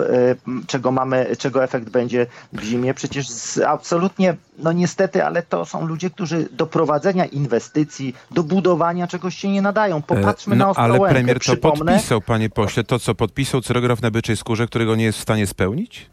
czego 0.66 0.92
mamy, 0.92 1.36
czego 1.38 1.64
efekt 1.64 1.90
będzie 1.90 2.26
w 2.52 2.62
zimie. 2.62 2.94
Przecież 2.94 3.29
absolutnie, 3.66 4.36
no 4.58 4.72
niestety, 4.72 5.24
ale 5.24 5.42
to 5.42 5.64
są 5.64 5.86
ludzie, 5.86 6.10
którzy 6.10 6.48
do 6.52 6.66
prowadzenia 6.66 7.24
inwestycji, 7.24 8.14
do 8.30 8.42
budowania 8.42 9.06
czegoś 9.06 9.36
się 9.36 9.48
nie 9.48 9.62
nadają. 9.62 10.02
Popatrzmy 10.02 10.54
e, 10.54 10.56
no, 10.58 10.64
na 10.64 10.70
Ostrołękę. 10.70 11.04
Ale 11.04 11.14
premier 11.14 11.36
to 11.36 11.40
Przypomnę... 11.40 11.92
podpisał, 11.92 12.20
panie 12.20 12.50
pośle, 12.50 12.84
to 12.84 12.98
co 12.98 13.14
podpisał 13.14 13.60
cyrograf 13.60 14.02
na 14.02 14.10
byczej 14.10 14.36
skórze, 14.36 14.66
którego 14.66 14.96
nie 14.96 15.04
jest 15.04 15.18
w 15.18 15.22
stanie 15.22 15.46
spełnić? 15.46 16.10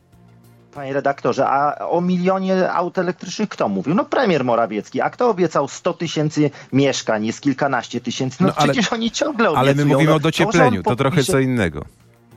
Panie 0.74 0.94
redaktorze, 0.94 1.48
a 1.48 1.90
o 1.90 2.02
milionie 2.02 2.72
aut 2.72 2.98
elektrycznych 2.98 3.50
kto 3.50 3.70
mówił? 3.70 3.96
No 3.96 4.06
premier 4.06 4.46
Morawiecki. 4.46 5.02
A 5.02 5.10
kto 5.10 5.30
obiecał 5.30 5.68
100 5.68 5.94
tysięcy 5.94 6.52
mieszkań, 6.74 7.26
jest 7.26 7.42
kilkanaście 7.42 8.02
tysięcy? 8.02 8.38
No, 8.40 8.48
no 8.48 8.54
ale, 8.58 8.74
przecież 8.74 8.94
oni 8.94 9.12
ciągle 9.12 9.50
obiecują. 9.50 9.60
Ale 9.60 9.76
my 9.76 9.86
mówimy 9.86 10.10
no, 10.10 10.16
o 10.16 10.20
dociepleniu, 10.20 10.84
to, 10.84 10.90
to 10.90 10.96
trochę 10.96 11.24
co 11.24 11.40
innego. 11.40 11.86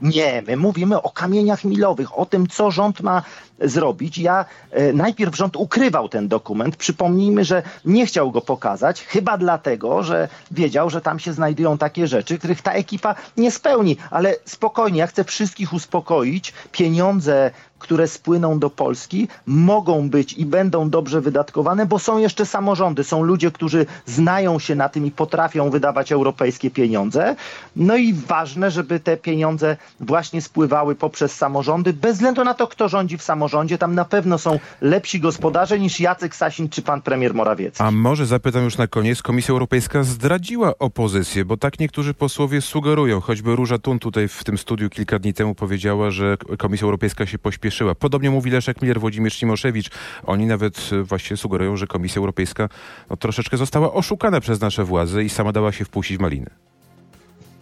Nie, 0.03 0.43
my 0.47 0.57
mówimy 0.57 1.03
o 1.03 1.11
kamieniach 1.11 1.65
milowych, 1.65 2.19
o 2.19 2.27
tym, 2.27 2.47
co 2.47 2.71
rząd 2.71 3.01
ma 3.01 3.23
zrobić. 3.61 4.19
Ja 4.19 4.45
e, 4.71 4.93
najpierw 4.93 5.37
rząd 5.37 5.57
ukrywał 5.57 6.09
ten 6.09 6.29
dokument. 6.29 6.77
Przypomnijmy, 6.77 7.45
że 7.45 7.63
nie 7.85 8.07
chciał 8.07 8.31
go 8.31 8.41
pokazać, 8.41 9.03
chyba 9.03 9.39
dlatego, 9.39 10.03
że 10.03 10.29
wiedział, 10.51 10.91
że 10.91 11.01
tam 11.01 11.19
się 11.19 11.33
znajdują 11.33 11.79
takie 11.79 12.07
rzeczy, 12.07 12.39
których 12.39 12.63
ta 12.63 12.73
ekipa 12.73 13.15
nie 13.37 13.51
spełni. 13.51 13.97
Ale 14.11 14.37
spokojnie, 14.45 14.99
ja 14.99 15.07
chcę 15.07 15.25
wszystkich 15.25 15.73
uspokoić. 15.73 16.53
Pieniądze 16.73 17.51
które 17.81 18.09
spłyną 18.09 18.59
do 18.59 18.71
Polski, 18.71 19.29
mogą 19.47 20.11
być 20.11 20.33
i 20.33 20.47
będą 20.47 20.91
dobrze 20.91 21.21
wydatkowane, 21.21 21.87
bo 21.87 21.99
są 21.99 22.19
jeszcze 22.19 22.47
samorządy, 22.47 23.05
są 23.05 23.23
ludzie, 23.23 23.51
którzy 23.51 23.87
znają 24.07 24.59
się 24.59 24.75
na 24.75 24.89
tym 24.89 25.07
i 25.07 25.11
potrafią 25.11 25.71
wydawać 25.71 26.13
europejskie 26.13 26.71
pieniądze. 26.71 27.37
No 27.77 27.97
i 27.97 28.13
ważne, 28.13 28.71
żeby 28.71 29.01
te 29.01 29.17
pieniądze 29.17 29.77
właśnie 30.01 30.43
spływały 30.43 30.95
poprzez 30.95 31.35
samorządy, 31.35 31.93
bez 31.93 32.15
względu 32.15 32.45
na 32.45 32.55
to, 32.55 32.67
kto 32.67 32.89
rządzi 32.89 33.19
w 33.19 33.23
samorządzie. 33.23 33.79
Tam 33.79 33.95
na 33.95 34.05
pewno 34.05 34.39
są 34.39 34.59
lepsi 34.81 35.21
gospodarze 35.21 35.79
niż 35.79 36.01
Jacek 36.01 36.37
Sasin 36.37 36.69
czy 36.69 36.83
pan 36.83 37.03
premier 37.03 37.35
Morawiecki. 37.35 37.83
A 37.83 37.91
może 37.91 38.27
zapytam 38.27 38.65
już 38.65 38.79
na 38.79 38.87
koniec, 38.87 39.23
Komisja 39.23 39.53
Europejska 39.53 40.03
zdradziła 40.03 40.79
opozycję, 40.79 41.45
bo 41.45 41.57
tak 41.57 41.81
niektórzy 41.81 42.15
posłowie 42.15 42.61
sugerują, 42.61 43.21
choćby 43.21 43.57
Róża 43.57 43.79
Tun 43.79 43.99
tutaj 43.99 44.29
w 44.29 44.45
tym 44.45 44.59
studiu 44.59 44.91
kilka 44.91 45.19
dni 45.19 45.35
temu 45.35 45.55
powiedziała, 45.55 46.11
że 46.11 46.37
Komisja 46.59 46.85
Europejska 46.85 47.27
się 47.27 47.39
pośpieszyła 47.39 47.70
przyspieszyła. 47.71 47.95
Podobnie 47.95 48.31
mówi 48.31 48.51
Leszek 48.51 48.83
Miller, 48.83 49.01
Włodzimierz 49.01 49.37
Cimoszewicz. 49.37 49.91
Oni 50.27 50.47
nawet 50.47 50.91
e, 50.93 51.03
właśnie 51.03 51.37
sugerują, 51.37 51.77
że 51.77 51.87
Komisja 51.87 52.19
Europejska 52.19 52.69
no, 53.11 53.17
troszeczkę 53.17 53.57
została 53.57 53.93
oszukana 53.93 54.41
przez 54.41 54.61
nasze 54.61 54.85
władze 54.85 55.25
i 55.25 55.29
sama 55.29 55.53
dała 55.53 55.73
się 55.73 55.85
wpuścić 55.85 56.19
w 56.19 56.21
maliny. 56.21 56.51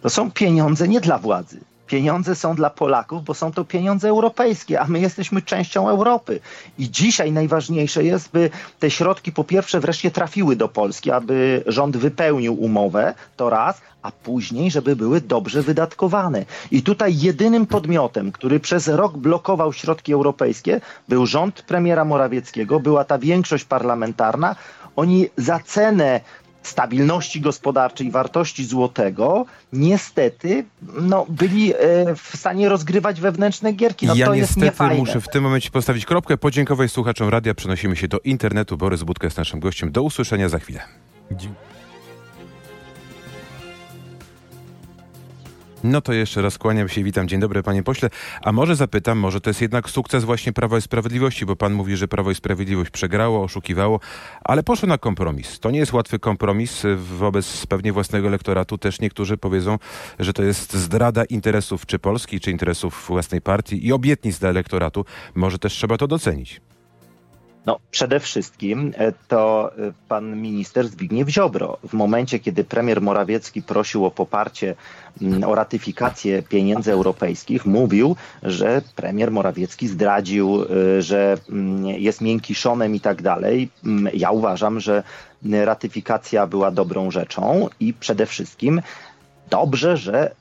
To 0.01 0.09
są 0.09 0.31
pieniądze 0.31 0.87
nie 0.87 1.01
dla 1.01 1.17
władzy. 1.17 1.59
Pieniądze 1.89 2.35
są 2.35 2.55
dla 2.55 2.69
Polaków, 2.69 3.23
bo 3.23 3.33
są 3.33 3.51
to 3.51 3.65
pieniądze 3.65 4.09
europejskie, 4.09 4.81
a 4.81 4.87
my 4.87 4.99
jesteśmy 4.99 5.41
częścią 5.41 5.89
Europy. 5.89 6.39
I 6.79 6.91
dzisiaj 6.91 7.31
najważniejsze 7.31 8.03
jest, 8.03 8.31
by 8.31 8.49
te 8.79 8.91
środki 8.91 9.31
po 9.31 9.43
pierwsze 9.43 9.79
wreszcie 9.79 10.11
trafiły 10.11 10.55
do 10.55 10.67
Polski, 10.67 11.11
aby 11.11 11.63
rząd 11.67 11.97
wypełnił 11.97 12.53
umowę, 12.63 13.13
to 13.37 13.49
raz, 13.49 13.81
a 14.01 14.11
później, 14.11 14.71
żeby 14.71 14.95
były 14.95 15.21
dobrze 15.21 15.61
wydatkowane. 15.61 16.45
I 16.71 16.83
tutaj 16.83 17.17
jedynym 17.19 17.65
podmiotem, 17.67 18.31
który 18.31 18.59
przez 18.59 18.87
rok 18.87 19.17
blokował 19.17 19.73
środki 19.73 20.13
europejskie, 20.13 20.81
był 21.07 21.25
rząd 21.25 21.61
premiera 21.61 22.05
Morawieckiego, 22.05 22.79
była 22.79 23.03
ta 23.03 23.17
większość 23.17 23.65
parlamentarna. 23.65 24.55
Oni 24.95 25.29
za 25.37 25.59
cenę 25.59 26.21
stabilności 26.63 27.41
gospodarczej, 27.41 28.11
wartości 28.11 28.65
złotego, 28.65 29.45
niestety 29.73 30.65
no, 31.01 31.25
byli 31.29 31.73
e, 31.73 31.75
w 32.15 32.37
stanie 32.37 32.69
rozgrywać 32.69 33.21
wewnętrzne 33.21 33.73
gierki. 33.73 34.07
No, 34.07 34.15
ja 34.15 34.25
to 34.25 34.33
jest 34.33 34.49
niestety 34.49 34.65
niefajne. 34.65 34.95
muszę 34.95 35.21
w 35.21 35.27
tym 35.27 35.43
momencie 35.43 35.69
postawić 35.71 36.05
kropkę, 36.05 36.37
podziękować 36.37 36.91
słuchaczom 36.91 37.29
radia. 37.29 37.53
Przenosimy 37.53 37.95
się 37.95 38.07
do 38.07 38.19
internetu. 38.19 38.77
Borys 38.77 39.03
Budka 39.03 39.27
jest 39.27 39.37
naszym 39.37 39.59
gościem. 39.59 39.91
Do 39.91 40.03
usłyszenia 40.03 40.49
za 40.49 40.59
chwilę. 40.59 40.79
Dzie- 41.31 41.49
No 45.83 46.01
to 46.01 46.13
jeszcze 46.13 46.41
raz 46.41 46.57
kłaniam 46.57 46.89
się, 46.89 47.03
witam. 47.03 47.27
Dzień 47.27 47.39
dobry, 47.39 47.63
panie 47.63 47.83
pośle. 47.83 48.09
A 48.41 48.51
może 48.51 48.75
zapytam, 48.75 49.17
może 49.17 49.41
to 49.41 49.49
jest 49.49 49.61
jednak 49.61 49.89
sukces 49.89 50.23
właśnie 50.23 50.53
Prawa 50.53 50.77
i 50.77 50.81
Sprawiedliwości, 50.81 51.45
bo 51.45 51.55
pan 51.55 51.73
mówi, 51.73 51.97
że 51.97 52.07
Prawo 52.07 52.31
i 52.31 52.35
Sprawiedliwość 52.35 52.91
przegrało, 52.91 53.43
oszukiwało, 53.43 53.99
ale 54.43 54.63
poszło 54.63 54.87
na 54.87 54.97
kompromis. 54.97 55.59
To 55.59 55.71
nie 55.71 55.79
jest 55.79 55.93
łatwy 55.93 56.19
kompromis 56.19 56.83
wobec 56.97 57.67
pewnie 57.67 57.93
własnego 57.93 58.27
elektoratu. 58.27 58.77
Też 58.77 58.99
niektórzy 58.99 59.37
powiedzą, 59.37 59.77
że 60.19 60.33
to 60.33 60.43
jest 60.43 60.73
zdrada 60.73 61.23
interesów 61.23 61.85
czy 61.85 61.99
Polski, 61.99 62.39
czy 62.39 62.51
interesów 62.51 63.05
własnej 63.07 63.41
partii 63.41 63.87
i 63.87 63.93
obietnic 63.93 64.39
dla 64.39 64.49
elektoratu. 64.49 65.05
Może 65.35 65.59
też 65.59 65.73
trzeba 65.73 65.97
to 65.97 66.07
docenić. 66.07 66.61
No, 67.65 67.79
przede 67.91 68.19
wszystkim 68.19 68.93
e, 68.97 69.11
to 69.27 69.71
e, 69.77 69.91
pan 70.07 70.41
minister 70.41 70.87
Zbigniew 70.87 71.29
Ziobro. 71.29 71.77
W 71.87 71.93
momencie, 71.93 72.39
kiedy 72.39 72.63
premier 72.63 73.01
Morawiecki 73.01 73.61
prosił 73.61 74.05
o 74.05 74.11
poparcie, 74.11 74.75
mm, 75.21 75.43
o 75.43 75.55
ratyfikację 75.55 76.43
pieniędzy 76.43 76.91
europejskich, 76.91 77.65
mówił, 77.65 78.15
że 78.43 78.81
premier 78.95 79.31
Morawiecki 79.31 79.87
zdradził, 79.87 80.63
e, 80.63 81.01
że 81.01 81.37
mm, 81.49 81.85
jest 81.85 82.21
miękiszonem 82.21 82.95
i 82.95 82.99
tak 82.99 83.21
dalej. 83.21 83.69
Mm, 83.85 84.13
Ja 84.13 84.31
uważam, 84.31 84.79
że 84.79 85.03
ratyfikacja 85.65 86.47
była 86.47 86.71
dobrą 86.71 87.11
rzeczą 87.11 87.69
i 87.79 87.93
przede 87.93 88.25
wszystkim 88.25 88.81
dobrze, 89.49 89.97
że 89.97 90.35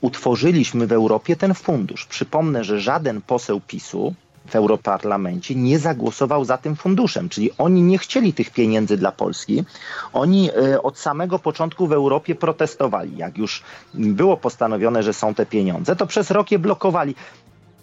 utworzyliśmy 0.00 0.86
w 0.86 0.92
Europie 0.92 1.36
ten 1.36 1.54
fundusz. 1.54 2.06
Przypomnę, 2.06 2.64
że 2.64 2.80
żaden 2.80 3.20
poseł 3.20 3.60
PiSu 3.60 4.14
w 4.48 4.56
Europarlamencie 4.56 5.54
nie 5.54 5.78
zagłosował 5.78 6.44
za 6.44 6.58
tym 6.58 6.76
funduszem, 6.76 7.28
czyli 7.28 7.50
oni 7.58 7.82
nie 7.82 7.98
chcieli 7.98 8.32
tych 8.32 8.50
pieniędzy 8.50 8.96
dla 8.96 9.12
Polski. 9.12 9.64
Oni 10.12 10.50
e, 10.50 10.82
od 10.82 10.98
samego 10.98 11.38
początku 11.38 11.86
w 11.86 11.92
Europie 11.92 12.34
protestowali. 12.34 13.16
Jak 13.16 13.38
już 13.38 13.62
było 13.94 14.36
postanowione, 14.36 15.02
że 15.02 15.12
są 15.12 15.34
te 15.34 15.46
pieniądze, 15.46 15.96
to 15.96 16.06
przez 16.06 16.30
rok 16.30 16.50
je 16.50 16.58
blokowali. 16.58 17.14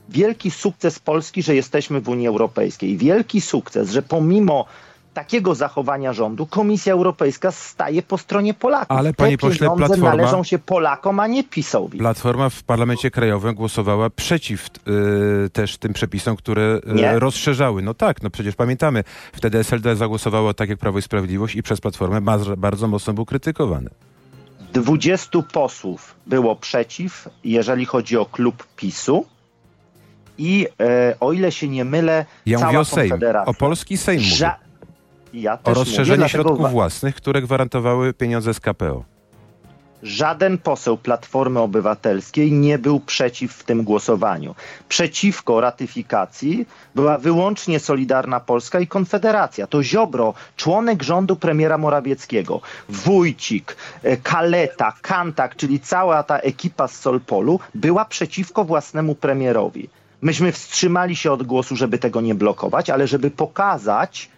Wielki 0.10 0.52
sukces 0.52 1.00
Polski, 1.00 1.44
że 1.44 1.56
jesteśmy 1.56 2.02
w 2.02 2.10
Unii 2.10 2.28
Europejskiej. 2.28 2.98
Wielki 2.98 3.42
sukces, 3.42 3.90
że 3.92 4.02
pomimo 4.02 4.66
takiego 5.16 5.56
zachowania 5.56 6.14
rządu 6.14 6.46
Komisja 6.46 6.94
Europejska 6.94 7.52
staje 7.52 8.02
po 8.02 8.18
stronie 8.18 8.54
Polaków. 8.54 8.98
Ale, 8.98 9.10
Te 9.10 9.14
panie 9.24 9.38
pośle, 9.38 9.70
pieniądze 9.70 9.86
Platforma- 9.96 10.04
należą 10.04 10.44
się 10.44 10.60
Polakom, 10.60 11.20
a 11.20 11.28
nie 11.28 11.44
PiSowi. 11.44 11.98
Platforma 12.00 12.50
w 12.50 12.64
parlamencie 12.64 13.12
krajowym 13.12 13.56
głosowała 13.56 14.10
przeciw 14.10 14.68
y, 15.46 15.50
też 15.50 15.78
tym 15.78 15.94
przepisom, 15.94 16.36
które 16.36 16.80
y, 16.90 16.94
Nie. 16.94 17.20
rozszerzały. 17.20 17.82
No 17.82 17.94
tak, 17.94 18.22
no 18.24 18.30
przecież 18.30 18.56
pamiętamy, 18.56 19.04
wtedy 19.34 19.60
SLD 19.60 19.96
zagłosowało 19.96 20.54
tak 20.54 20.70
jak 20.70 20.80
Prawo 20.80 21.00
i 21.00 21.02
Sprawiedliwość 21.02 21.56
i 21.56 21.64
przez 21.64 21.82
Platformę 21.82 22.22
bardzo, 22.58 22.88
mocno 22.88 23.14
był 23.14 23.26
krytykowany. 23.26 23.90
20 24.74 25.42
posłów 25.42 26.16
było 26.28 26.56
przeciw, 26.56 27.30
jeżeli 27.44 27.86
chodzi 27.86 28.18
o 28.18 28.26
klub 28.26 28.68
PiSu. 28.76 29.26
I 30.38 30.68
e, 30.80 31.16
o 31.20 31.34
ile 31.34 31.52
się 31.52 31.68
nie 31.68 31.86
mylę, 31.86 32.26
Ja 32.46 32.58
cała 32.58 32.72
mówię 32.72 32.80
o 32.80 32.86
Sejm, 32.86 33.14
o 33.46 33.54
polski 33.54 33.98
Sejm 33.98 34.22
mówię. 34.22 34.65
Ja 35.36 35.58
O 35.64 35.74
rozszerzenie 35.74 36.06
mówię, 36.06 36.18
dlatego 36.18 36.30
środków 36.44 36.62
wa- 36.62 36.70
własnych, 36.70 37.16
które 37.16 37.42
gwarantowały 37.42 38.14
pieniądze 38.14 38.54
z 38.54 38.60
KPO. 38.60 39.04
Żaden 40.04 40.58
poseł 40.58 40.98
Platformy 40.98 41.60
Obywatelskiej 41.60 42.52
nie 42.52 42.80
był 42.80 43.00
przeciw 43.00 43.54
w 43.54 43.64
tym 43.64 43.84
głosowaniu. 43.84 44.56
Przeciwko 44.90 45.62
ratyfikacji 45.62 46.66
była 46.96 47.18
wyłącznie 47.18 47.80
Solidarna 47.80 48.40
Polska 48.40 48.80
i 48.80 48.88
Konfederacja. 48.88 49.68
To 49.68 49.84
Ziobro, 49.84 50.34
członek 50.58 51.04
rządu 51.04 51.36
premiera 51.36 51.78
Morawieckiego, 51.78 52.62
Wójcik, 52.90 53.78
e, 54.04 54.18
Kaleta, 54.18 54.94
Kantak, 55.02 55.56
czyli 55.56 55.80
cała 55.80 56.24
ta 56.24 56.38
ekipa 56.38 56.88
z 56.88 56.96
Solpolu 57.00 57.60
była 57.76 58.06
przeciwko 58.06 58.64
własnemu 58.64 59.16
premierowi. 59.16 59.90
Myśmy 60.22 60.52
wstrzymali 60.52 61.16
się 61.16 61.32
od 61.32 61.44
głosu, 61.44 61.76
żeby 61.76 61.98
tego 61.98 62.22
nie 62.22 62.36
blokować, 62.36 62.90
ale 62.90 63.08
żeby 63.08 63.32
pokazać, 63.32 64.30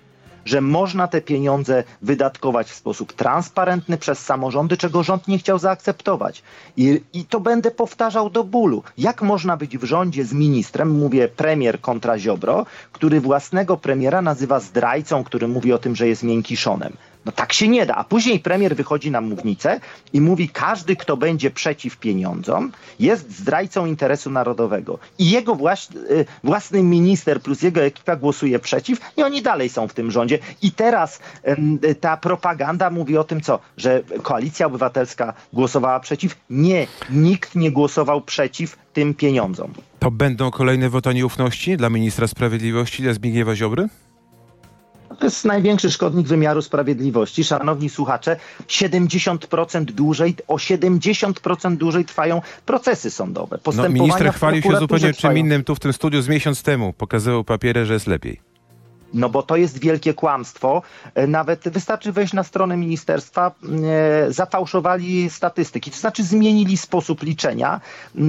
że 0.48 0.62
można 0.62 1.08
te 1.08 1.22
pieniądze 1.22 1.84
wydatkować 2.01 2.72
w 2.72 2.75
sposób 2.75 3.13
transparentny 3.13 3.98
przez 3.98 4.20
samorządy, 4.20 4.77
czego 4.77 5.04
rząd 5.04 5.27
nie 5.27 5.38
chciał 5.38 5.60
zaakceptować. 5.60 6.44
I, 6.77 7.01
I 7.13 7.25
to 7.25 7.39
będę 7.39 7.72
powtarzał 7.72 8.30
do 8.30 8.44
bólu. 8.44 8.84
Jak 8.98 9.22
można 9.22 9.58
być 9.58 9.77
w 9.77 9.84
rządzie 9.84 10.25
z 10.25 10.34
ministrem, 10.34 10.92
mówię 10.92 11.27
premier 11.27 11.82
kontra 11.82 12.20
Ziobro, 12.20 12.66
który 12.92 13.22
własnego 13.22 13.77
premiera 13.77 14.22
nazywa 14.22 14.60
zdrajcą, 14.60 15.24
który 15.24 15.48
mówi 15.48 15.74
o 15.74 15.77
tym, 15.77 15.96
że 15.96 16.08
jest 16.08 16.24
miękiszonem. 16.24 16.94
No 17.26 17.32
tak 17.32 17.54
się 17.54 17.68
nie 17.68 17.86
da. 17.86 17.96
A 17.96 18.04
później 18.04 18.40
premier 18.40 18.76
wychodzi 18.76 19.12
na 19.12 19.22
mównicę 19.22 19.80
i 20.14 20.22
mówi, 20.22 20.50
każdy, 20.50 20.96
kto 20.96 21.18
będzie 21.18 21.52
przeciw 21.52 21.98
pieniądzom, 21.98 22.72
jest 23.00 23.40
zdrajcą 23.40 23.86
interesu 23.86 24.30
narodowego. 24.30 25.00
I 25.20 25.30
jego 25.32 25.56
właś, 25.56 25.88
y, 26.12 26.26
własny 26.44 26.84
minister 26.84 27.42
plus 27.42 27.62
jego 27.62 27.82
ekipa 27.82 28.16
głosuje 28.16 28.60
przeciw 28.60 29.00
i 29.18 29.24
oni 29.24 29.42
dalej 29.42 29.70
są 29.70 29.88
w 29.88 29.94
tym 29.94 30.12
rządzie. 30.12 30.40
I 30.62 30.72
teraz 30.72 31.20
y, 31.84 31.96
ta 31.96 32.18
propaganda 32.18 32.90
mówi 32.90 33.18
o 33.18 33.24
tym, 33.24 33.42
co? 33.42 33.60
Że 33.78 34.04
Koalicja 34.24 34.66
Obywatelska 34.66 35.34
głosowała 35.54 36.00
przeciw? 36.00 36.36
Nie, 36.50 36.88
nikt 37.10 37.56
nie 37.56 37.72
głosował 37.72 38.22
przeciw 38.22 38.78
tym 38.94 39.14
pieniądzom. 39.14 39.74
To 40.00 40.12
będą 40.12 40.52
kolejne 40.52 40.90
woto 40.90 41.12
nieufności 41.12 41.78
dla 41.78 41.90
ministra 41.90 42.28
sprawiedliwości, 42.28 43.04
dla 43.04 43.14
Zbigniewa 43.14 43.56
Ziobry? 43.56 43.88
To 45.20 45.26
jest 45.26 45.46
największy 45.46 45.92
szkodnik 45.92 46.28
wymiaru 46.28 46.62
sprawiedliwości. 46.62 47.44
Szanowni 47.44 47.90
słuchacze, 47.90 48.38
70% 48.68 49.86
dłużej, 49.86 50.36
o 50.48 50.56
70% 50.56 51.78
dłużej 51.78 52.06
trwają 52.06 52.42
procesy 52.66 53.12
sądowe. 53.12 53.60
No, 53.76 53.90
minister 53.90 54.34
chwalił 54.34 54.62
się 54.62 54.78
zupełnie 54.78 55.14
trwają. 55.14 55.34
czym 55.34 55.38
innym 55.38 55.64
tu 55.64 55.76
w 55.76 55.80
tym 55.80 55.94
studiu 55.94 56.22
z 56.22 56.28
miesiąc 56.28 56.64
temu. 56.64 56.94
Pokazywał 56.94 57.44
papiery, 57.44 57.86
że 57.86 57.94
jest 57.94 58.08
lepiej. 58.08 58.48
No 59.14 59.30
bo 59.30 59.44
to 59.44 59.56
jest 59.56 59.80
wielkie 59.80 60.14
kłamstwo. 60.14 60.82
E, 61.16 61.28
Nawet 61.28 61.70
wystarczy 61.70 62.12
wejść 62.12 62.34
na 62.34 62.44
stronę 62.44 62.78
ministerstwa, 62.78 63.52
e, 64.28 64.32
zafałszowali 64.32 65.30
statystyki, 65.30 65.92
to 65.92 65.98
znaczy 65.98 66.24
zmienili 66.24 66.78
sposób 66.78 67.24
liczenia. 67.24 67.82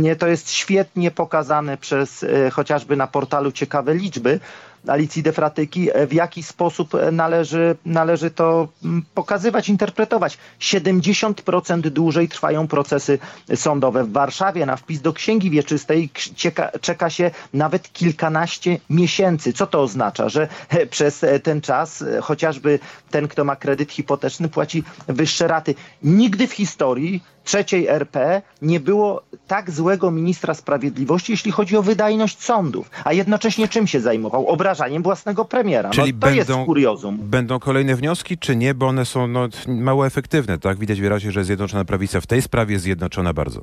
E, 0.04 0.16
To 0.16 0.28
jest 0.28 0.50
świetnie 0.50 1.10
pokazane 1.10 1.76
przez 1.76 2.24
chociażby 2.52 2.96
na 2.96 3.06
portalu 3.06 3.52
Ciekawe 3.52 3.94
Liczby. 3.94 4.40
Alicji 4.86 5.22
Defratyki, 5.22 5.90
e, 5.92 6.06
w 6.06 6.12
jaki 6.12 6.42
sposób 6.42 6.94
e, 6.94 7.12
należy, 7.12 7.76
należy 7.86 8.30
to 8.30 8.68
mm, 8.84 9.04
pokazywać, 9.14 9.68
interpretować. 9.68 10.38
70% 10.60 11.80
dłużej 11.80 12.28
trwają 12.28 12.68
procesy 12.68 13.18
sądowe. 13.54 14.04
W 14.04 14.12
Warszawie 14.12 14.66
na 14.66 14.76
wpis 14.76 15.00
do 15.00 15.12
Księgi 15.12 15.50
Wieczystej 15.50 16.10
cieka, 16.36 16.70
czeka 16.80 17.10
się 17.10 17.30
nawet 17.52 17.92
kilkanaście 17.92 18.80
miesięcy. 18.90 19.52
Co 19.52 19.66
to 19.66 19.82
oznacza? 19.82 20.28
Że 20.28 20.48
e, 20.68 20.86
przez 20.86 21.24
ten 21.42 21.60
czas 21.60 22.04
chociażby 22.22 22.78
ten, 23.10 23.28
kto 23.28 23.44
ma 23.44 23.56
kredyt 23.56 23.92
hipoteczny, 23.92 24.48
płaci 24.48 24.84
wyższe 25.08 25.48
raty. 25.48 25.74
Nigdy 26.02 26.46
w 26.46 26.52
historii 26.52 27.22
trzeciej 27.48 27.86
RP 27.86 28.42
nie 28.62 28.80
było 28.80 29.22
tak 29.46 29.70
złego 29.70 30.10
ministra 30.10 30.54
sprawiedliwości, 30.54 31.32
jeśli 31.32 31.52
chodzi 31.52 31.76
o 31.76 31.82
wydajność 31.82 32.42
sądów. 32.42 32.90
A 33.04 33.12
jednocześnie 33.12 33.68
czym 33.68 33.86
się 33.86 34.00
zajmował? 34.00 34.46
Obrażaniem 34.46 35.02
własnego 35.02 35.44
premiera. 35.44 35.90
Czyli 35.90 36.14
no, 36.14 36.20
to 36.20 36.30
jest 36.30 36.48
będą- 36.48 36.66
kuriozum. 36.66 37.18
Będą 37.20 37.58
kolejne 37.58 37.96
wnioski, 37.96 38.38
czy 38.38 38.56
nie? 38.56 38.74
Bo 38.74 38.86
one 38.86 39.04
są 39.04 39.26
no, 39.26 39.48
mało 39.68 40.06
efektywne, 40.06 40.58
tak? 40.58 40.78
Widać 40.78 41.00
wyraźnie, 41.00 41.32
że 41.32 41.44
Zjednoczona 41.44 41.84
Prawica 41.84 42.20
w 42.20 42.26
tej 42.26 42.42
sprawie 42.42 42.72
jest 42.72 42.84
zjednoczona 42.84 43.32
bardzo. 43.32 43.62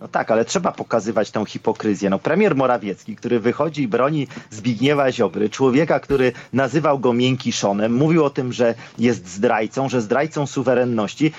No 0.00 0.08
tak, 0.08 0.30
ale 0.30 0.44
trzeba 0.44 0.72
pokazywać 0.72 1.30
tę 1.30 1.44
hipokryzję. 1.46 2.10
No 2.10 2.18
premier 2.18 2.56
Morawiecki, 2.56 3.16
który 3.16 3.40
wychodzi 3.40 3.82
i 3.82 3.88
broni 3.88 4.26
Zbigniewa 4.50 5.12
Ziobry, 5.12 5.50
człowieka, 5.50 6.00
który 6.00 6.32
nazywał 6.52 6.98
go 6.98 7.12
miękiszonem, 7.12 7.94
mówił 7.94 8.24
o 8.24 8.30
tym, 8.30 8.52
że 8.52 8.74
jest 8.98 9.28
zdrajcą, 9.28 9.88
że 9.88 10.00
zdrajcą 10.00 10.46
suwerenności. 10.46 11.32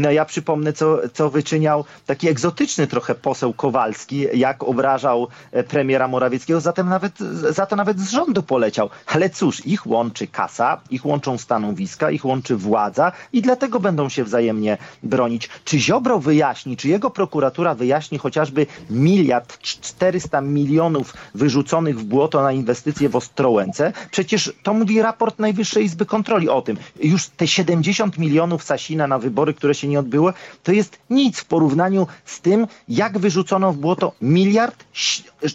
No 0.00 0.10
ja 0.10 0.24
przypomnę, 0.24 0.72
co, 0.72 0.98
co 1.12 1.30
wyczyniał 1.30 1.84
taki 2.06 2.28
egzotyczny 2.28 2.86
trochę 2.86 3.14
poseł 3.14 3.52
Kowalski, 3.52 4.26
jak 4.34 4.62
obrażał 4.62 5.28
e, 5.52 5.62
premiera 5.64 6.08
Morawieckiego, 6.08 6.60
zatem 6.60 6.88
nawet, 6.88 7.18
za 7.50 7.66
to 7.66 7.76
nawet 7.76 8.00
z 8.00 8.10
rządu 8.10 8.42
poleciał. 8.42 8.90
Ale 9.06 9.30
cóż, 9.30 9.66
ich 9.66 9.86
łączy 9.86 10.26
kasa, 10.26 10.80
ich 10.90 11.06
łączą 11.06 11.38
stanowiska, 11.38 12.10
ich 12.10 12.24
łączy 12.24 12.56
władza 12.56 13.12
i 13.32 13.42
dlatego 13.42 13.80
będą 13.80 14.08
się 14.08 14.24
wzajemnie 14.24 14.78
bronić. 15.02 15.48
Czy 15.64 15.78
Ziobro 15.78 16.18
wyjaśni, 16.18 16.76
czy 16.76 16.88
jego 16.88 17.10
prokuratura 17.10 17.74
wyjaśni, 17.74 17.89
wyjaśni 17.90 18.18
chociażby 18.18 18.66
miliard 18.90 19.58
400 19.58 20.40
milionów 20.40 21.14
wyrzuconych 21.34 21.98
w 21.98 22.04
błoto 22.04 22.42
na 22.42 22.52
inwestycje 22.52 23.08
w 23.08 23.16
Ostrołęce. 23.16 23.92
Przecież 24.10 24.52
to 24.62 24.74
mówi 24.74 25.02
raport 25.02 25.38
Najwyższej 25.38 25.84
Izby 25.84 26.06
Kontroli 26.06 26.48
o 26.48 26.62
tym. 26.62 26.76
Już 27.02 27.26
te 27.26 27.46
70 27.46 28.18
milionów 28.18 28.62
Sasina 28.62 29.06
na 29.06 29.18
wybory, 29.18 29.54
które 29.54 29.74
się 29.74 29.88
nie 29.88 29.98
odbyły, 29.98 30.32
to 30.62 30.72
jest 30.72 30.98
nic 31.10 31.40
w 31.40 31.44
porównaniu 31.44 32.06
z 32.24 32.40
tym, 32.40 32.66
jak 32.88 33.18
wyrzucono 33.18 33.72
w 33.72 33.76
błoto 33.76 34.12
miliard 34.22 34.84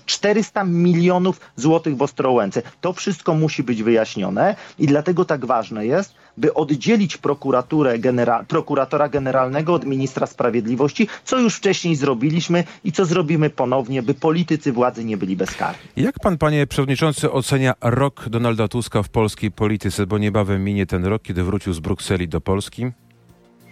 400 0.06 0.64
milionów 0.64 1.40
złotych 1.56 1.98
w 1.98 2.02
Ostrołęce. 2.02 2.62
To 2.82 2.94
wszystko 2.94 3.34
musi 3.34 3.64
być 3.64 3.84
wyjaśnione 3.84 4.56
i 4.80 4.88
dlatego 4.88 5.26
tak 5.26 5.46
ważne 5.46 5.86
jest, 5.86 6.14
by 6.38 6.54
oddzielić 6.54 7.18
prokuraturę 7.18 8.00
genera 8.00 8.44
prokuratora 8.48 9.10
generalnego 9.10 9.74
od 9.74 9.86
ministra 9.86 10.28
sprawiedliwości, 10.28 11.08
co 11.24 11.40
już 11.40 11.56
wcześniej 11.56 11.96
zrobiliśmy 11.96 12.64
i 12.84 12.92
co 12.92 13.06
zrobimy 13.06 13.50
ponownie, 13.50 14.04
by 14.04 14.14
politycy 14.14 14.72
władzy 14.72 15.06
nie 15.06 15.18
byli 15.18 15.36
bezkarni. 15.36 15.80
Jak 15.98 16.20
pan, 16.20 16.38
panie 16.38 16.68
przewodniczący, 16.68 17.32
ocenia 17.32 17.74
rok 17.82 18.30
Donalda 18.30 18.68
Tuska 18.68 19.04
w 19.04 19.10
polskiej 19.10 19.52
polityce, 19.52 20.08
bo 20.08 20.18
niebawem 20.18 20.64
minie 20.64 20.86
ten 20.86 21.06
rok, 21.06 21.22
kiedy 21.22 21.44
wrócił 21.44 21.74
z 21.74 21.80
Brukseli 21.80 22.28
do 22.28 22.42
Polski? 22.42 22.92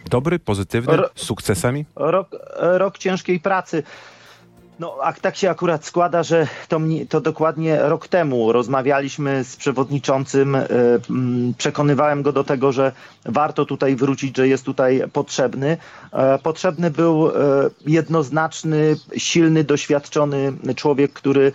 Dobry, 0.10 0.40
pozytywny, 0.40 0.98
z 1.16 1.22
sukcesami? 1.22 1.86
Rok, 1.96 2.28
rok 2.60 2.98
ciężkiej 2.98 3.40
pracy. 3.40 3.84
No, 4.80 4.98
a 5.02 5.14
tak 5.14 5.36
się 5.36 5.50
akurat 5.50 5.86
składa, 5.86 6.24
że 6.24 6.48
to, 6.68 6.80
to 7.10 7.22
dokładnie 7.22 7.80
rok 7.82 8.08
temu 8.08 8.52
rozmawialiśmy 8.52 9.44
z 9.44 9.56
przewodniczącym. 9.56 10.56
E, 10.56 10.68
przekonywałem 11.58 12.22
go 12.22 12.32
do 12.32 12.44
tego, 12.44 12.72
że 12.72 12.92
warto 13.26 13.66
tutaj 13.66 13.96
wrócić, 13.96 14.38
że 14.38 14.48
jest 14.48 14.64
tutaj 14.64 15.04
potrzebny. 15.14 15.78
E, 16.12 16.40
potrzebny 16.40 16.92
był 16.92 17.28
e, 17.28 17.32
jednoznaczny, 17.86 18.96
silny, 19.18 19.64
doświadczony 19.64 20.54
człowiek, 20.76 21.14
który 21.14 21.52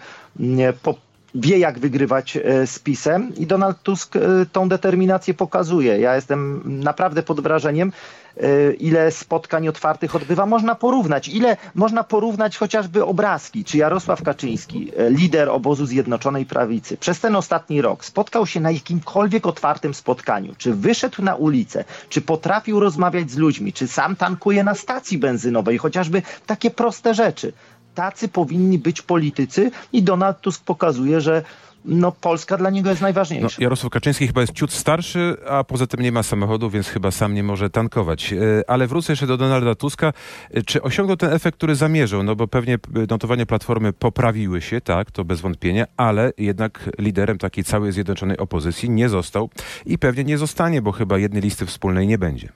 po 0.83 0.95
wie, 1.35 1.59
jak 1.59 1.79
wygrywać 1.79 2.39
z 2.67 2.79
PiSem 2.79 3.33
i 3.37 3.47
Donald 3.47 3.83
Tusk 3.83 4.15
tą 4.53 4.69
determinację 4.69 5.35
pokazuje. 5.35 6.01
Ja 6.01 6.15
jestem 6.15 6.63
naprawdę 6.65 7.23
pod 7.23 7.41
wrażeniem. 7.41 7.93
E, 8.43 8.73
ile 8.73 9.11
spotkań 9.11 9.69
otwartych 9.69 10.17
odbywa, 10.17 10.47
można 10.47 10.75
porównać. 10.75 11.29
Ile 11.29 11.57
można 11.75 12.05
porównać 12.05 12.57
chociażby 12.57 13.05
obrazki, 13.05 13.65
czy 13.65 13.79
Jarosław 13.79 14.23
Kaczyński, 14.23 14.93
e, 14.97 15.11
lider 15.11 15.49
obozu 15.49 15.87
Zjednoczonej 15.87 16.47
Prawicy, 16.47 16.97
przez 16.97 17.21
ten 17.21 17.37
ostatni 17.37 17.83
rok 17.83 18.05
spotkał 18.05 18.47
się 18.47 18.61
na 18.61 18.71
jakimkolwiek 18.71 19.47
otwartym 19.47 19.95
spotkaniu, 19.95 20.55
czy 20.59 20.75
wyszedł 20.75 21.23
na 21.23 21.35
ulicę, 21.35 21.85
czy 22.09 22.21
potrafił 22.21 22.81
rozmawiać 22.81 23.31
z 23.31 23.37
ludźmi, 23.37 23.73
czy 23.73 23.89
sam 23.89 24.17
tankuje 24.17 24.65
na 24.65 24.75
stacji 24.75 25.19
benzynowej, 25.19 25.79
chociażby 25.79 26.23
takie 26.47 26.71
proste 26.71 27.15
rzeczy. 27.15 27.53
Tacy 27.95 28.29
powinni 28.29 28.79
być 28.79 29.03
politycy 29.03 29.71
i 29.93 30.03
Donald 30.03 30.41
Tusk 30.41 30.65
pokazuje, 30.65 31.21
że 31.21 31.43
no 31.89 32.13
Polska 32.13 32.57
dla 32.57 32.71
niego 32.71 32.91
jest 32.91 33.03
najważniejsza. 33.03 33.47
No, 33.59 33.63
Jarosław 33.63 33.93
Kaczyński 33.93 34.27
chyba 34.27 34.41
jest 34.41 34.53
ciut 34.53 34.73
starszy, 34.73 35.37
a 35.49 35.65
poza 35.65 35.87
tym 35.87 36.01
nie 36.01 36.13
ma 36.13 36.23
samochodu, 36.23 36.71
więc 36.71 36.89
chyba 36.89 37.11
sam 37.11 37.35
nie 37.35 37.43
może 37.43 37.71
tankować. 37.71 38.33
E, 38.33 38.71
ale 38.71 38.87
wrócę 38.87 39.13
jeszcze 39.13 39.27
do 39.27 39.37
Donalda 39.37 39.75
Tuska. 39.75 40.13
E, 40.51 40.63
czy 40.63 40.83
osiągnął 40.83 41.17
ten 41.17 41.33
efekt, 41.33 41.57
który 41.57 41.75
zamierzył? 41.75 42.23
No 42.23 42.37
bo 42.37 42.49
pewnie 42.49 42.79
notowania 43.11 43.47
Platformy 43.47 43.93
poprawiły 43.93 44.61
się, 44.61 44.81
tak, 44.81 45.11
to 45.11 45.25
bez 45.25 45.41
wątpienia, 45.41 45.87
ale 45.97 46.33
jednak 46.39 46.91
liderem 46.99 47.39
takiej 47.39 47.65
całej 47.65 47.93
zjednoczonej 47.93 48.39
opozycji 48.39 48.91
nie 48.91 49.09
został 49.09 49.51
i 49.87 49.99
pewnie 49.99 50.25
nie 50.25 50.39
zostanie, 50.39 50.83
bo 50.83 50.93
chyba 50.93 51.19
jednej 51.19 51.43
listy 51.43 51.67
wspólnej 51.67 52.07
nie 52.07 52.19
będzie. 52.19 52.49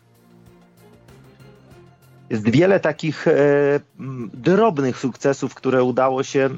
Jest 2.32 2.50
wiele 2.50 2.80
takich 2.80 3.28
e, 3.28 3.32
drobnych 4.34 4.98
sukcesów, 4.98 5.54
które 5.54 5.84
udało 5.84 6.22
się 6.22 6.50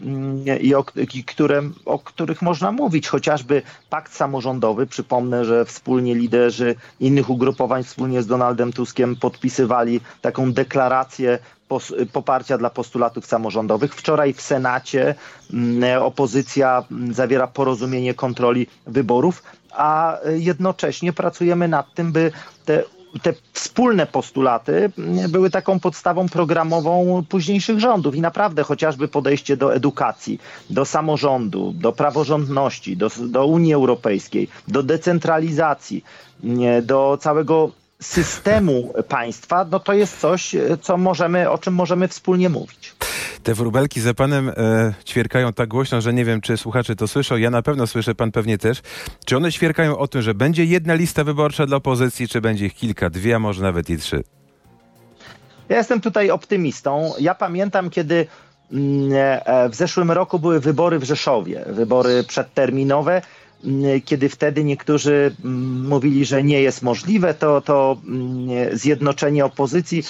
i, 0.61 0.75
o, 0.75 0.85
i 1.15 1.25
które, 1.25 1.63
o 1.85 1.99
których 1.99 2.43
można 2.43 2.73
mówić. 2.73 3.09
Chociażby 3.09 3.63
pakt 3.91 4.15
samorządowy. 4.15 4.87
Przypomnę, 4.87 5.45
że 5.45 5.65
wspólnie 5.65 6.15
liderzy 6.15 6.75
innych 7.01 7.31
ugrupowań 7.31 7.85
wspólnie 7.85 8.23
z 8.23 8.27
Donaldem 8.27 8.73
Tuskiem 8.73 9.17
podpisywali 9.17 10.01
taką 10.21 10.53
deklarację 10.53 11.39
poparcia 12.13 12.59
dla 12.59 12.71
postulatów 12.71 13.27
samorządowych. 13.27 13.95
Wczoraj 13.95 14.33
w 14.33 14.41
Senacie 14.41 15.15
opozycja 16.01 16.85
zawiera 17.11 17.47
porozumienie 17.47 18.15
kontroli 18.15 18.67
wyborów, 18.87 19.43
a 19.73 20.19
jednocześnie 20.35 21.13
pracujemy 21.13 21.69
nad 21.69 21.95
tym, 21.95 22.13
by 22.13 22.33
te 22.65 22.83
te 23.23 23.33
wspólne 23.53 24.07
postulaty 24.07 24.91
były 25.29 25.51
taką 25.51 25.81
podstawą 25.81 26.29
programową 26.29 27.25
późniejszych 27.29 27.81
rządów 27.81 28.15
i 28.17 28.21
naprawdę 28.21 28.63
chociażby 28.63 29.09
podejście 29.09 29.57
do 29.57 29.75
edukacji, 29.75 30.41
do 30.71 30.85
samorządu, 30.85 31.73
do 31.73 31.93
praworządności, 31.93 32.97
do, 32.97 33.11
do 33.27 33.47
Unii 33.47 33.75
Europejskiej, 33.75 34.49
do 34.69 34.83
decentralizacji, 34.83 36.05
do 36.83 37.19
całego 37.21 37.71
systemu 38.03 38.93
państwa, 39.09 39.67
no 39.71 39.81
to 39.81 39.93
jest 39.93 40.21
coś, 40.21 40.57
co 40.83 40.97
możemy, 40.97 41.51
o 41.51 41.59
czym 41.59 41.75
możemy 41.75 42.09
wspólnie 42.09 42.49
mówić. 42.49 42.95
Te 43.45 43.55
wróbelki 43.55 44.01
za 44.01 44.15
panem 44.15 44.49
e, 44.49 44.95
ćwierkają 45.05 45.53
tak 45.53 45.69
głośno, 45.69 46.01
że 46.01 46.13
nie 46.13 46.25
wiem, 46.25 46.41
czy 46.41 46.57
słuchacze 46.57 46.97
to 46.97 47.09
słyszą. 47.09 47.37
Ja 47.37 47.51
na 47.51 47.63
pewno 47.63 47.87
słyszę, 47.87 48.15
pan 48.15 48.33
pewnie 48.33 48.59
też. 48.59 48.83
Czy 49.25 49.37
one 49.37 49.53
ćwierkają 49.53 49.99
o 49.99 50.09
tym, 50.09 50.23
że 50.23 50.35
będzie 50.35 50.65
jedna 50.65 50.95
lista 50.95 51.25
wyborcza 51.25 51.67
dla 51.67 51.77
opozycji, 51.77 52.29
czy 52.29 52.41
będzie 52.41 52.67
ich 52.67 52.75
kilka, 52.75 53.11
dwie, 53.11 53.37
a 53.37 53.39
może 53.39 53.63
nawet 53.63 53.91
i 53.91 53.99
trzy? 53.99 54.23
Ja 55.69 55.77
jestem 55.77 56.01
tutaj 56.01 56.31
optymistą. 56.31 57.13
Ja 57.19 57.35
pamiętam, 57.35 57.91
kiedy 57.91 58.27
mm, 58.73 59.13
e, 59.13 59.69
w 59.69 59.75
zeszłym 59.75 60.11
roku 60.11 60.39
były 60.39 60.61
wybory 60.61 60.99
w 60.99 61.05
Rzeszowie, 61.05 61.65
wybory 61.67 62.25
przedterminowe 62.29 63.23
mm, 63.65 64.01
kiedy 64.01 64.29
wtedy 64.29 64.65
niektórzy 64.65 65.37
mm, 65.45 65.89
mówili, 65.89 66.25
że 66.25 66.43
nie 66.43 66.63
jest 66.63 66.83
możliwe 66.83 67.35
to, 67.35 67.61
to 67.61 67.97
zjednoczenie 68.73 69.45
opozycji. 69.45 70.03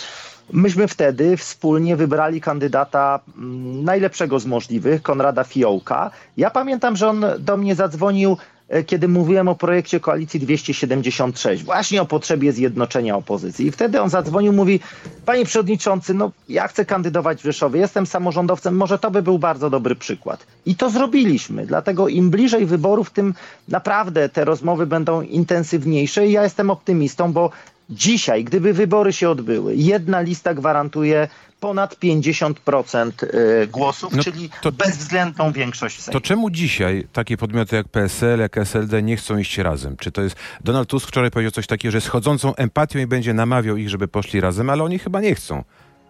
Myśmy 0.53 0.89
wtedy 0.89 1.37
wspólnie 1.37 1.97
wybrali 1.97 2.41
kandydata 2.41 3.21
mm, 3.39 3.85
najlepszego 3.85 4.39
z 4.41 4.47
możliwych, 4.47 5.03
Konrada 5.03 5.45
Fiołka. 5.45 6.11
Ja 6.37 6.51
pamiętam, 6.51 6.97
że 6.97 7.09
on 7.09 7.25
do 7.39 7.57
mnie 7.57 7.75
zadzwonił 7.75 8.37
e, 8.69 8.85
kiedy 8.85 9.09
mówiłem 9.09 9.49
o 9.49 9.55
projekcie 9.55 10.01
Koalicji 10.01 10.41
276, 10.41 11.65
właśnie 11.65 12.03
o 12.03 12.07
potrzebie 12.07 12.53
zjednoczenia 12.53 13.17
opozycji. 13.17 13.67
I 13.67 13.71
wtedy 13.71 14.01
on 14.01 14.11
zadzwonił, 14.11 14.53
mówi, 14.53 14.81
panie 15.27 15.45
przewodniczący, 15.45 16.15
no 16.15 16.31
ja 16.49 16.69
chcę 16.69 16.85
kandydować 16.85 17.41
w 17.41 17.45
Rzeszowie, 17.45 17.81
jestem 17.81 18.07
samorządowcem, 18.07 18.77
może 18.77 18.99
to 18.99 19.11
by 19.11 19.23
był 19.23 19.39
bardzo 19.39 19.71
dobry 19.71 19.95
przykład. 19.95 20.47
I 20.67 20.77
to 20.77 20.91
zrobiliśmy, 20.91 21.67
dlatego 21.67 22.09
im 22.09 22.31
bliżej 22.31 22.67
wyborów, 22.67 23.11
tym 23.11 23.35
naprawdę 23.69 24.29
te 24.29 24.45
rozmowy 24.45 24.87
będą 24.87 25.23
intensywniejsze 25.23 26.27
i 26.27 26.33
ja 26.33 26.43
jestem 26.43 26.71
optymistą, 26.71 27.33
bo 27.33 27.51
Dzisiaj, 27.91 28.45
gdyby 28.45 28.73
wybory 28.73 29.13
się 29.13 29.31
odbyły, 29.31 29.75
jedna 29.77 30.21
lista 30.21 30.55
gwarantuje 30.55 31.29
ponad 31.61 31.95
50% 31.95 33.11
y, 33.25 33.67
głosów, 33.67 34.15
no 34.17 34.23
czyli 34.23 34.51
to, 34.63 34.73
bezwzględną 34.73 35.53
większość 35.53 36.03
Sejmu. 36.03 36.21
To 36.21 36.27
czemu 36.27 36.51
dzisiaj 36.51 37.07
takie 37.13 37.37
podmioty 37.37 37.77
jak 37.77 37.89
PSL, 37.89 38.41
jak 38.41 38.59
SLD 38.59 39.03
nie 39.03 39.17
chcą 39.17 39.39
iść 39.39 39.59
razem? 39.59 39.97
Czy 39.97 40.13
to 40.13 40.23
jest... 40.23 40.37
Donald 40.65 40.89
Tusk 40.89 41.09
wczoraj 41.09 41.31
powiedział 41.31 41.51
coś 41.51 41.67
takiego, 41.67 41.93
że 41.93 42.01
z 42.01 42.07
chodzącą 42.07 42.55
empatią 42.55 42.99
i 42.99 43.07
będzie 43.07 43.35
namawiał 43.35 43.77
ich, 43.77 43.89
żeby 43.89 44.09
poszli 44.09 44.41
razem, 44.41 44.71
ale 44.71 44.85
oni 44.85 44.99
chyba 44.99 45.21
nie 45.21 45.35
chcą. 45.35 45.65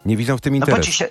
Nie 0.06 0.16
widzą 0.16 0.36
w 0.36 0.40
tym 0.40 0.56
interesu. 0.56 0.76
No 0.76 0.78
bo 0.78 0.84
dzisiaj, 0.84 1.08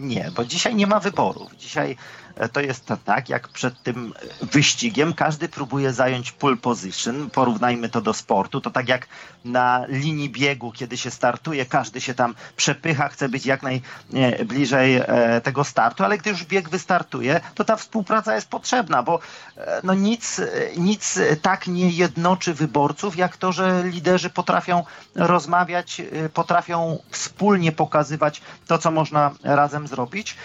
nie, 0.00 0.30
bo 0.36 0.44
dzisiaj 0.44 0.74
nie 0.74 0.86
ma 0.86 1.00
wyborów. 1.00 1.56
Dzisiaj 1.56 1.96
E, 1.96 2.23
to 2.52 2.60
jest 2.60 2.86
tak, 3.04 3.28
jak 3.28 3.48
przed 3.48 3.82
tym 3.82 4.12
wyścigiem 4.42 5.12
każdy 5.12 5.48
próbuje 5.48 5.92
zająć 5.92 6.32
pole 6.32 6.56
position. 6.56 7.30
Porównajmy 7.30 7.88
to 7.88 8.00
do 8.00 8.14
sportu. 8.14 8.60
To 8.60 8.70
tak 8.70 8.88
jak 8.88 9.06
na 9.44 9.84
linii 9.88 10.30
biegu, 10.30 10.72
kiedy 10.72 10.96
się 10.96 11.10
startuje, 11.10 11.66
każdy 11.66 12.00
się 12.00 12.14
tam 12.14 12.34
przepycha, 12.56 13.08
chce 13.08 13.28
być 13.28 13.46
jak 13.46 13.60
najbliżej 13.62 14.96
e, 14.96 15.40
tego 15.40 15.64
startu, 15.64 16.04
ale 16.04 16.18
gdy 16.18 16.30
już 16.30 16.44
bieg 16.44 16.68
wystartuje, 16.68 17.40
to 17.54 17.64
ta 17.64 17.76
współpraca 17.76 18.34
jest 18.34 18.48
potrzebna, 18.48 19.02
bo 19.02 19.20
e, 19.56 19.80
no 19.84 19.94
nic, 19.94 20.40
nic 20.76 21.18
tak 21.42 21.66
nie 21.66 21.90
jednoczy 21.90 22.54
wyborców, 22.54 23.16
jak 23.16 23.36
to, 23.36 23.52
że 23.52 23.82
liderzy 23.84 24.30
potrafią 24.30 24.84
rozmawiać, 25.14 26.02
potrafią 26.34 26.98
wspólnie 27.10 27.72
pokazywać 27.72 28.42
to, 28.66 28.78
co 28.78 28.90
można 28.90 29.30
razem 29.42 29.86
zrobić. 29.86 30.36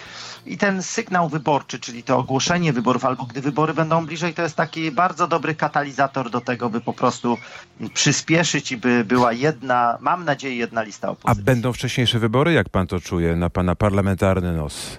I 0.46 0.58
ten 0.58 0.82
sygnał 0.82 1.28
wyborczy, 1.28 1.79
czyli 1.80 2.02
to 2.02 2.18
ogłoszenie 2.18 2.72
wyborów, 2.72 3.04
albo 3.04 3.24
gdy 3.24 3.40
wybory 3.40 3.74
będą 3.74 4.06
bliżej, 4.06 4.34
to 4.34 4.42
jest 4.42 4.56
taki 4.56 4.90
bardzo 4.90 5.28
dobry 5.28 5.54
katalizator 5.54 6.30
do 6.30 6.40
tego, 6.40 6.70
by 6.70 6.80
po 6.80 6.92
prostu 6.92 7.38
przyspieszyć 7.94 8.72
i 8.72 8.76
by 8.76 9.04
była 9.04 9.32
jedna, 9.32 9.98
mam 10.00 10.24
nadzieję, 10.24 10.56
jedna 10.56 10.82
lista 10.82 11.08
opozycji. 11.10 11.42
A 11.42 11.44
będą 11.44 11.72
wcześniejsze 11.72 12.18
wybory? 12.18 12.52
Jak 12.52 12.68
pan 12.68 12.86
to 12.86 13.00
czuje 13.00 13.36
na 13.36 13.50
pana 13.50 13.74
parlamentarny 13.74 14.52
nos? 14.52 14.98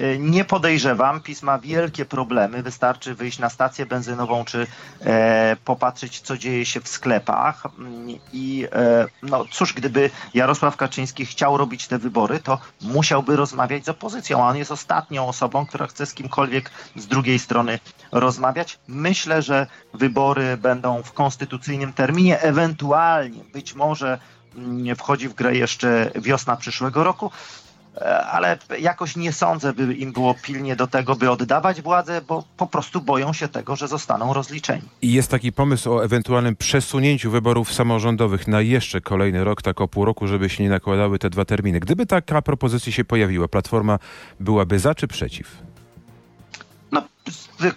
Y, 0.00 0.18
nie 0.18 0.44
podejrzewam, 0.44 1.20
PiS 1.20 1.42
ma 1.42 1.58
wielkie 1.58 2.04
problemy. 2.04 2.62
Wystarczy 2.62 3.14
wyjść 3.14 3.38
na 3.38 3.50
stację 3.50 3.86
benzynową 3.86 4.44
czy 4.44 4.66
e, 5.00 5.56
popatrzeć, 5.64 6.20
co 6.20 6.38
dzieje 6.38 6.66
się 6.66 6.80
w 6.80 6.88
sklepach. 6.88 7.66
Mm, 7.78 8.08
I 8.32 8.66
e, 8.72 9.06
no 9.22 9.44
cóż, 9.50 9.72
gdyby 9.72 10.10
Jarosław 10.34 10.76
Kaczyński 10.76 11.26
chciał 11.26 11.56
robić 11.56 11.86
te 11.88 11.98
wybory, 11.98 12.40
to 12.40 12.58
musiałby 12.80 13.36
rozmawiać 13.36 13.84
z 13.84 13.88
opozycją, 13.88 14.44
a 14.44 14.48
on 14.48 14.56
jest 14.56 14.72
ostatnią 14.72 15.28
osobą, 15.28 15.66
która 15.66 15.86
chce 15.86 16.06
z 16.06 16.14
kimkolwiek 16.14 16.70
z 16.96 17.06
drugiej 17.06 17.38
strony 17.38 17.78
rozmawiać. 18.12 18.78
Myślę, 18.88 19.42
że 19.42 19.66
wybory 19.94 20.56
będą 20.56 21.02
w 21.02 21.12
konstytucyjnym 21.12 21.92
terminie, 21.92 22.40
ewentualnie 22.40 23.44
być 23.52 23.74
może 23.74 24.18
mm, 24.56 24.96
wchodzi 24.96 25.28
w 25.28 25.34
grę 25.34 25.56
jeszcze 25.56 26.10
wiosna 26.14 26.56
przyszłego 26.56 27.04
roku. 27.04 27.30
E, 27.96 28.26
ale 28.26 28.58
jakoś 28.80 29.16
nie 29.16 29.32
sądzę, 29.32 29.72
by 29.72 29.94
im 29.94 30.12
było 30.12 30.34
pilnie 30.42 30.76
do 30.76 30.86
tego, 30.86 31.14
by 31.14 31.30
oddawać 31.30 31.82
władzę, 31.82 32.20
bo 32.28 32.44
po 32.56 32.66
prostu 32.66 33.00
boją 33.00 33.32
się 33.32 33.48
tego, 33.48 33.76
że 33.76 33.88
zostaną 33.88 34.32
rozliczeni. 34.32 34.82
I 35.02 35.12
jest 35.12 35.30
taki 35.30 35.52
pomysł 35.52 35.92
o 35.92 36.04
ewentualnym 36.04 36.56
przesunięciu 36.56 37.30
wyborów 37.30 37.72
samorządowych 37.72 38.48
na 38.48 38.60
jeszcze 38.60 39.00
kolejny 39.00 39.44
rok, 39.44 39.62
tak 39.62 39.80
o 39.80 39.88
pół 39.88 40.04
roku, 40.04 40.26
żeby 40.26 40.48
się 40.48 40.62
nie 40.62 40.70
nakładały 40.70 41.18
te 41.18 41.30
dwa 41.30 41.44
terminy. 41.44 41.80
Gdyby 41.80 42.06
taka 42.06 42.42
propozycja 42.42 42.92
się 42.92 43.04
pojawiła, 43.04 43.48
Platforma 43.48 43.98
byłaby 44.40 44.78
za 44.78 44.94
czy 44.94 45.08
przeciw? 45.08 45.64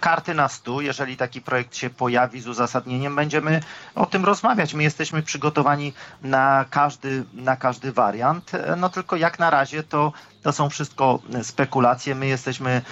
Karty 0.00 0.34
na 0.34 0.48
stół, 0.48 0.80
jeżeli 0.80 1.16
taki 1.16 1.40
projekt 1.40 1.76
się 1.76 1.90
pojawi 1.90 2.40
z 2.40 2.48
uzasadnieniem, 2.48 3.16
będziemy 3.16 3.60
o 3.94 4.06
tym 4.06 4.24
rozmawiać. 4.24 4.74
My 4.74 4.82
jesteśmy 4.82 5.22
przygotowani 5.22 5.92
na 6.22 6.64
każdy, 6.70 7.24
na 7.32 7.56
każdy 7.56 7.92
wariant, 7.92 8.52
no 8.76 8.88
tylko 8.88 9.16
jak 9.16 9.38
na 9.38 9.50
razie 9.50 9.82
to 9.82 10.12
to 10.42 10.52
są 10.52 10.70
wszystko 10.70 11.18
spekulacje. 11.42 12.14
My 12.14 12.26
jesteśmy 12.26 12.70
e, 12.70 12.82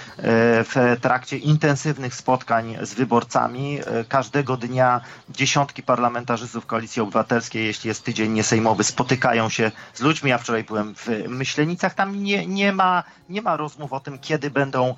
w 0.65 0.97
trakcie 1.01 1.37
intensywnych 1.37 2.15
spotkań 2.15 2.77
z 2.83 2.95
wyborcami. 2.95 3.79
E, 3.79 4.05
każdego 4.05 4.57
dnia 4.57 5.01
dziesiątki 5.29 5.83
parlamentarzystów 5.83 6.67
Koalicji 6.67 7.03
Obywatelskiej, 7.03 7.67
jeśli 7.67 7.89
jest 7.89 8.05
tydzień 8.05 8.33
niesejmowy, 8.33 8.85
spotykają 8.85 9.49
się 9.49 9.73
z 9.95 10.01
ludźmi. 10.01 10.31
Ja 10.31 10.39
wczoraj 10.39 10.65
byłem 10.65 10.95
w 10.95 11.09
Myślenicach. 11.29 11.95
Tam 11.95 12.23
nie, 12.23 12.47
nie, 12.47 12.73
ma, 12.73 13.05
nie 13.29 13.43
ma 13.43 13.57
rozmów 13.57 13.93
o 13.93 14.01
tym, 14.01 14.19
kiedy 14.19 14.51
będą 14.51 14.95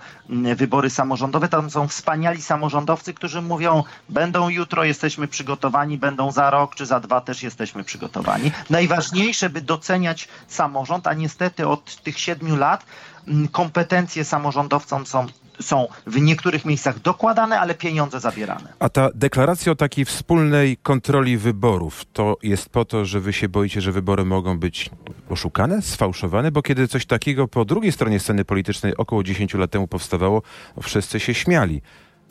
wybory 0.56 0.90
samorządowe. 0.90 1.47
Tam 1.48 1.70
są 1.70 1.88
wspaniali 1.88 2.42
samorządowcy, 2.42 3.14
którzy 3.14 3.42
mówią, 3.42 3.84
będą 4.08 4.48
jutro, 4.48 4.84
jesteśmy 4.84 5.28
przygotowani, 5.28 5.98
będą 5.98 6.32
za 6.32 6.50
rok 6.50 6.74
czy 6.74 6.86
za 6.86 7.00
dwa 7.00 7.20
też 7.20 7.42
jesteśmy 7.42 7.84
przygotowani. 7.84 8.52
Najważniejsze, 8.70 9.50
by 9.50 9.60
doceniać 9.60 10.28
samorząd, 10.48 11.06
a 11.06 11.14
niestety 11.14 11.68
od 11.68 12.02
tych 12.02 12.18
siedmiu 12.18 12.56
lat 12.56 12.84
mm, 13.28 13.48
kompetencje 13.48 14.24
samorządowcom 14.24 15.06
są 15.06 15.26
są 15.60 15.88
w 16.06 16.20
niektórych 16.20 16.64
miejscach 16.64 17.00
dokładane, 17.00 17.60
ale 17.60 17.74
pieniądze 17.74 18.20
zabierane. 18.20 18.72
A 18.78 18.88
ta 18.88 19.10
deklaracja 19.14 19.72
o 19.72 19.74
takiej 19.74 20.04
wspólnej 20.04 20.76
kontroli 20.76 21.38
wyborów, 21.38 22.04
to 22.12 22.36
jest 22.42 22.68
po 22.68 22.84
to, 22.84 23.04
że 23.04 23.20
wy 23.20 23.32
się 23.32 23.48
boicie, 23.48 23.80
że 23.80 23.92
wybory 23.92 24.24
mogą 24.24 24.58
być 24.58 24.90
oszukane, 25.28 25.82
sfałszowane? 25.82 26.50
Bo 26.52 26.62
kiedy 26.62 26.88
coś 26.88 27.06
takiego 27.06 27.48
po 27.48 27.64
drugiej 27.64 27.92
stronie 27.92 28.20
sceny 28.20 28.44
politycznej 28.44 28.96
około 28.96 29.22
10 29.22 29.54
lat 29.54 29.70
temu 29.70 29.88
powstawało, 29.88 30.42
wszyscy 30.82 31.20
się 31.20 31.34
śmiali. 31.34 31.82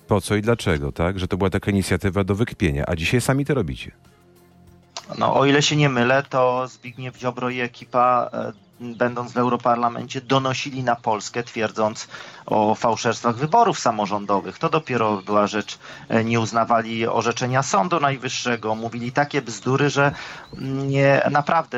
Po 0.07 0.21
co 0.21 0.35
i 0.35 0.41
dlaczego, 0.41 0.91
tak? 0.91 1.19
Że 1.19 1.27
to 1.27 1.37
była 1.37 1.49
taka 1.49 1.71
inicjatywa 1.71 2.23
do 2.23 2.35
wykpienia, 2.35 2.83
a 2.87 2.95
dzisiaj 2.95 3.21
sami 3.21 3.45
to 3.45 3.53
robicie. 3.53 3.91
No, 5.17 5.35
o 5.35 5.45
ile 5.45 5.61
się 5.61 5.75
nie 5.75 5.89
mylę, 5.89 6.23
to 6.29 6.67
Zbigniew 6.67 7.17
Ziobro 7.17 7.49
i 7.49 7.59
ekipa 7.59 8.29
e, 8.33 8.66
będąc 8.79 9.31
w 9.31 9.37
Europarlamencie, 9.37 10.21
donosili 10.21 10.83
na 10.83 10.95
Polskę, 10.95 11.43
twierdząc 11.43 12.07
o 12.45 12.75
fałszerstwach 12.75 13.35
wyborów 13.35 13.79
samorządowych. 13.79 14.59
To 14.59 14.69
dopiero 14.69 15.21
była 15.21 15.47
rzecz, 15.47 15.79
e, 16.09 16.23
nie 16.23 16.39
uznawali 16.39 17.07
orzeczenia 17.07 17.63
Sądu 17.63 17.99
Najwyższego, 17.99 18.75
mówili 18.75 19.11
takie 19.11 19.41
bzdury, 19.41 19.89
że 19.89 20.11
nie, 20.87 21.21
naprawdę 21.31 21.77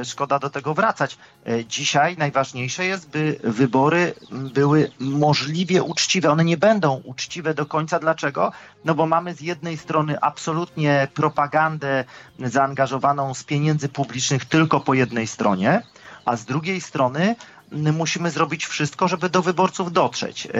e, 0.00 0.04
szkoda 0.04 0.38
do 0.38 0.50
tego 0.50 0.74
wracać. 0.74 1.18
E, 1.46 1.64
dzisiaj 1.64 2.16
najważniejsze 2.16 2.84
jest, 2.84 3.10
by 3.10 3.40
wybory 3.44 4.14
były 4.30 4.90
możliwie 5.00 5.82
uczciwe. 5.82 6.30
One 6.30 6.44
nie 6.44 6.56
będą 6.56 7.00
uczciwe 7.04 7.54
do 7.54 7.66
końca. 7.66 7.98
Dlaczego? 7.98 8.52
No 8.84 8.94
bo 8.94 9.06
mamy 9.06 9.34
z 9.34 9.40
jednej 9.40 9.76
strony 9.76 10.20
absolutnie 10.20 11.08
propagandę 11.14 12.04
zaangażowaną 12.38 13.34
z 13.34 13.44
pieniędzy 13.44 13.88
publicznych 13.88 14.44
tylko 14.44 14.80
po 14.80 14.94
jednej 14.94 15.26
stronie, 15.26 15.82
a 16.28 16.36
z 16.36 16.44
drugiej 16.44 16.80
strony 16.80 17.36
musimy 17.72 18.30
zrobić 18.30 18.66
wszystko, 18.66 19.08
żeby 19.08 19.30
do 19.30 19.42
wyborców 19.42 19.92
dotrzeć. 19.92 20.46
E, 20.46 20.50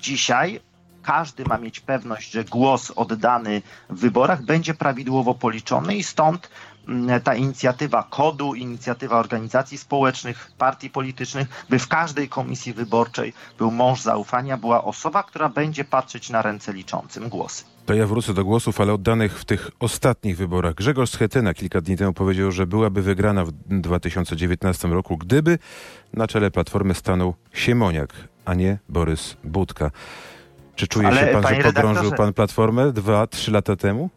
dzisiaj 0.00 0.60
każdy 1.02 1.44
ma 1.44 1.58
mieć 1.58 1.80
pewność, 1.80 2.30
że 2.30 2.44
głos 2.44 2.92
oddany 2.96 3.62
w 3.90 4.00
wyborach 4.00 4.42
będzie 4.42 4.74
prawidłowo 4.74 5.34
policzony 5.34 5.96
i 5.96 6.02
stąd 6.02 6.50
ta 7.24 7.34
inicjatywa 7.34 8.02
kodu, 8.10 8.54
inicjatywa 8.54 9.18
organizacji 9.18 9.78
społecznych, 9.78 10.50
partii 10.58 10.90
politycznych, 10.90 11.48
by 11.68 11.78
w 11.78 11.88
każdej 11.88 12.28
komisji 12.28 12.72
wyborczej 12.72 13.32
był 13.58 13.70
mąż 13.70 14.00
zaufania, 14.00 14.56
była 14.56 14.84
osoba, 14.84 15.22
która 15.22 15.48
będzie 15.48 15.84
patrzeć 15.84 16.30
na 16.30 16.42
ręce 16.42 16.72
liczącym 16.72 17.28
głosy. 17.28 17.64
To 17.88 17.94
ja 17.94 18.06
wrócę 18.06 18.34
do 18.34 18.44
głosów, 18.44 18.80
ale 18.80 18.92
oddanych 18.92 19.38
w 19.38 19.44
tych 19.44 19.70
ostatnich 19.80 20.36
wyborach. 20.36 20.74
Grzegorz 20.74 21.10
Schetyna 21.10 21.54
kilka 21.54 21.80
dni 21.80 21.96
temu 21.96 22.12
powiedział, 22.12 22.52
że 22.52 22.66
byłaby 22.66 23.02
wygrana 23.02 23.44
w 23.44 23.52
2019 23.66 24.88
roku, 24.88 25.16
gdyby 25.16 25.58
na 26.12 26.26
czele 26.26 26.50
Platformy 26.50 26.94
stanął 26.94 27.34
Siemoniak, 27.52 28.14
a 28.44 28.54
nie 28.54 28.78
Borys 28.88 29.36
Budka. 29.44 29.90
Czy 30.76 30.88
czuje 30.88 31.08
ale, 31.08 31.20
się 31.20 31.26
pan, 31.26 31.54
że 31.54 31.62
pogrążył 31.62 32.12
pan 32.12 32.32
Platformę 32.32 32.92
dwa, 32.92 33.26
trzy 33.26 33.50
lata 33.50 33.76
temu? 33.76 34.10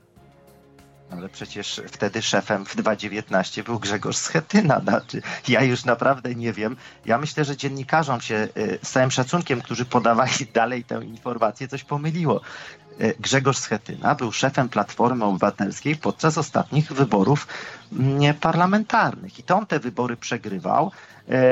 Ale 1.11 1.29
przecież 1.29 1.81
wtedy 1.87 2.21
szefem 2.21 2.65
w 2.65 2.75
2019 2.75 3.63
był 3.63 3.79
Grzegorz 3.79 4.17
Schetyna. 4.17 4.79
Znaczy, 4.79 5.21
ja 5.47 5.63
już 5.63 5.85
naprawdę 5.85 6.35
nie 6.35 6.53
wiem. 6.53 6.75
Ja 7.05 7.17
myślę, 7.17 7.45
że 7.45 7.57
dziennikarzom 7.57 8.21
się 8.21 8.47
y, 8.57 8.79
z 8.83 8.91
całym 8.91 9.11
szacunkiem, 9.11 9.61
którzy 9.61 9.85
podawali 9.85 10.31
dalej 10.53 10.83
tę 10.83 11.03
informację, 11.03 11.67
coś 11.67 11.83
pomyliło. 11.83 12.41
Y, 13.01 13.15
Grzegorz 13.19 13.57
Schetyna 13.57 14.15
był 14.15 14.31
szefem 14.31 14.69
Platformy 14.69 15.25
Obywatelskiej 15.25 15.95
podczas 15.95 16.37
ostatnich 16.37 16.91
wyborów 16.91 17.47
mm, 17.93 18.33
parlamentarnych 18.35 19.39
i 19.39 19.43
to 19.43 19.57
on 19.57 19.65
te 19.65 19.79
wybory 19.79 20.17
przegrywał. 20.17 20.91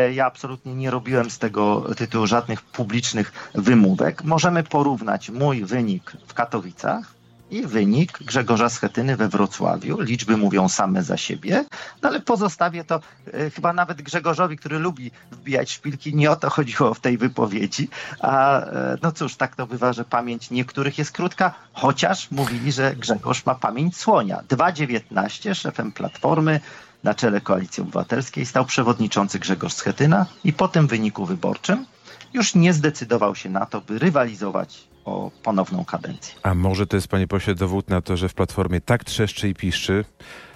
Y, 0.10 0.14
ja 0.14 0.26
absolutnie 0.26 0.76
nie 0.76 0.92
robiłem 0.92 1.30
z 1.30 1.40
tego 1.40 1.86
tytułu 1.96 2.28
żadnych 2.28 2.62
publicznych 2.62 3.52
wymówek. 3.56 4.24
Możemy 4.24 4.64
porównać 4.64 5.30
mój 5.30 5.66
wynik 5.66 6.12
w 6.28 6.34
Katowicach 6.34 7.19
i 7.52 7.68
wynik 7.68 8.20
Grzegorza 8.24 8.70
Schetyny 8.70 9.18
we 9.18 9.28
Wrocławiu. 9.28 10.02
Liczby 10.02 10.38
mówią 10.38 10.70
same 10.70 11.04
za 11.04 11.18
siebie, 11.18 11.66
no 12.02 12.10
ale 12.10 12.22
pozostawię 12.22 12.84
to 12.84 13.00
e, 13.34 13.50
chyba 13.50 13.74
nawet 13.74 14.02
Grzegorzowi, 14.02 14.58
który 14.58 14.80
lubi 14.80 15.12
wbijać 15.32 15.72
szpilki. 15.72 16.16
Nie 16.16 16.32
o 16.32 16.36
to 16.36 16.50
chodziło 16.50 16.94
w 16.94 17.00
tej 17.00 17.18
wypowiedzi. 17.18 17.90
A 18.20 18.62
e, 18.62 18.98
no 19.02 19.12
cóż, 19.12 19.36
tak 19.36 19.56
to 19.56 19.68
bywa, 19.68 19.94
że 19.94 20.06
pamięć 20.06 20.52
niektórych 20.52 20.98
jest 20.98 21.12
krótka, 21.12 21.54
chociaż 21.74 22.32
mówili, 22.32 22.72
że 22.72 22.96
Grzegorz 22.96 23.46
ma 23.46 23.56
pamięć 23.56 23.98
słonia. 23.98 24.44
2.19 24.50 25.56
szefem 25.56 25.92
Platformy 25.92 26.60
na 27.04 27.14
czele 27.14 27.42
Koalicji 27.42 27.84
Obywatelskiej 27.84 28.46
stał 28.46 28.66
przewodniczący 28.66 29.40
Grzegorz 29.40 29.74
Schetyna 29.74 30.26
i 30.44 30.54
po 30.54 30.68
tym 30.68 30.88
wyniku 30.88 31.26
wyborczym 31.26 31.86
już 32.34 32.56
nie 32.56 32.74
zdecydował 32.74 33.36
się 33.36 33.50
na 33.50 33.66
to, 33.66 33.82
by 33.82 34.00
rywalizować 34.00 34.89
o 35.06 35.32
ponowną 35.44 35.86
kadencję. 35.86 36.36
A 36.44 36.54
może 36.54 36.88
to 36.88 36.98
jest, 36.98 37.08
panie 37.08 37.28
pośle, 37.28 37.56
dowód 37.56 37.90
na 37.90 38.02
to, 38.02 38.18
że 38.18 38.30
w 38.30 38.34
Platformie 38.34 38.82
tak 38.82 39.04
trzeszczy 39.04 39.50
i 39.50 39.54
piszczy, 39.54 40.06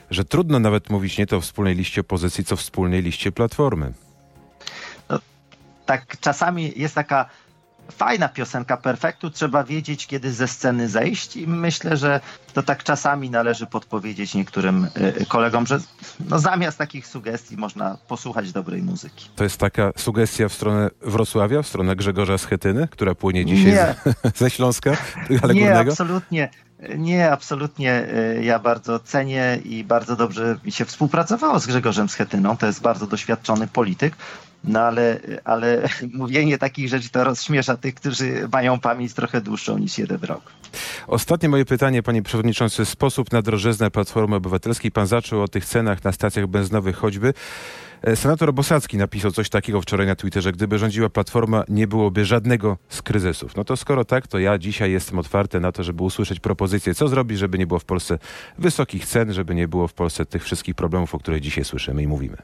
że 0.10 0.26
trudno 0.26 0.60
nawet 0.60 0.90
mówić 0.90 1.18
nie 1.18 1.28
to 1.28 1.38
o 1.38 1.42
wspólnej 1.42 1.76
liście 1.76 2.02
opozycji, 2.02 2.46
co 2.46 2.56
wspólnej 2.56 3.02
liście 3.02 3.32
Platformy. 3.32 3.94
No, 5.10 5.20
tak 5.86 6.20
czasami 6.20 6.74
jest 6.76 6.96
taka 6.96 7.30
fajna 7.91 8.30
piosenka 8.30 8.78
perfektu, 8.78 9.30
trzeba 9.30 9.63
wiedzieć, 9.63 10.08
kiedy 10.08 10.34
ze 10.34 10.48
sceny 10.48 10.89
zejść 10.89 11.36
i 11.36 11.48
myślę, 11.48 11.98
że 11.98 12.19
to 12.54 12.63
tak 12.63 12.84
czasami 12.84 13.30
należy 13.30 13.65
podpowiedzieć 13.65 14.36
niektórym 14.36 14.88
y, 15.22 15.26
kolegom, 15.26 15.67
że 15.67 15.80
no 16.30 16.39
zamiast 16.39 16.78
takich 16.78 17.08
sugestii 17.08 17.58
można 17.58 17.98
posłuchać 18.08 18.52
dobrej 18.52 18.82
muzyki. 18.82 19.30
To 19.36 19.43
jest 19.43 19.58
taka 19.58 19.91
sugestia 19.98 20.50
w 20.50 20.54
stronę 20.54 20.89
Wrocławia, 21.02 21.62
w 21.62 21.67
stronę 21.67 21.96
Grzegorza 21.96 22.38
Schetyny, 22.38 22.88
która 22.91 23.15
płynie 23.15 23.46
dzisiaj 23.46 23.96
z, 24.34 24.38
ze 24.39 24.50
Śląska, 24.50 24.98
ale 25.43 25.54
Nie, 25.54 25.62
górnego? 25.62 25.91
absolutnie. 25.91 26.50
Nie, 26.98 27.32
absolutnie. 27.32 28.08
Y, 28.38 28.43
ja 28.43 28.60
bardzo 28.60 29.00
cenię 29.00 29.60
i 29.65 29.84
bardzo 29.84 30.15
dobrze 30.15 30.58
mi 30.65 30.72
się 30.72 30.86
współpracowało 30.86 31.60
z 31.60 31.67
Grzegorzem 31.67 32.10
Schetyną. 32.10 32.58
To 32.58 32.65
jest 32.65 32.82
bardzo 32.82 33.08
doświadczony 33.08 33.67
polityk. 33.67 34.15
No 34.63 34.80
ale, 34.80 35.19
ale 35.43 35.89
mówienie 36.13 36.58
takich 36.58 36.89
rzeczy 36.89 37.10
to 37.10 37.24
rozśmiesza 37.24 37.78
tych, 37.78 37.96
którzy 37.96 38.48
mają 38.52 38.80
pamięć 38.80 39.13
trochę 39.13 39.41
dłuższą 39.41 39.78
niż 39.78 39.98
jeden 39.98 40.19
rok. 40.22 40.41
Ostatnie 41.08 41.50
moje 41.50 41.65
pytanie, 41.65 42.04
panie 42.04 42.24
przewodniczący. 42.24 42.86
Sposób 42.86 43.32
na 43.32 43.41
drożyznę 43.41 43.91
Platformy 43.91 44.36
Obywatelskiej. 44.36 44.91
Pan 44.91 45.08
zaczął 45.08 45.41
o 45.41 45.48
tych 45.48 45.65
cenach 45.65 46.04
na 46.04 46.12
stacjach 46.12 46.48
benzynowych 46.48 46.96
choćby. 46.96 47.34
E, 48.04 48.16
Senator 48.16 48.54
Bosacki 48.54 48.98
napisał 48.98 49.32
coś 49.32 49.50
takiego 49.50 49.82
wczoraj 49.82 50.08
na 50.08 50.16
Twitterze. 50.16 50.52
Gdyby 50.52 50.80
rządziła 50.80 51.10
Platforma, 51.10 51.63
nie 51.70 51.88
byłoby 51.88 52.26
żadnego 52.26 52.78
z 52.89 53.02
kryzysów. 53.02 53.56
No 53.56 53.63
to 53.63 53.78
skoro 53.78 54.06
tak, 54.06 54.28
to 54.28 54.39
ja 54.39 54.58
dzisiaj 54.58 54.92
jestem 54.92 55.20
otwarty 55.20 55.60
na 55.60 55.72
to, 55.72 55.84
żeby 55.84 56.04
usłyszeć 56.04 56.39
propozycję, 56.39 56.96
co 56.96 57.08
zrobić, 57.08 57.39
żeby 57.39 57.58
nie 57.58 57.68
było 57.68 57.80
w 57.80 57.86
Polsce 57.86 58.20
wysokich 58.58 59.06
cen, 59.06 59.34
żeby 59.34 59.56
nie 59.56 59.68
było 59.68 59.88
w 59.88 59.94
Polsce 59.94 60.26
tych 60.26 60.44
wszystkich 60.44 60.76
problemów, 60.76 61.16
o 61.16 61.20
których 61.20 61.42
dzisiaj 61.42 61.66
słyszymy 61.66 62.04
i 62.04 62.08
mówimy. 62.08 62.38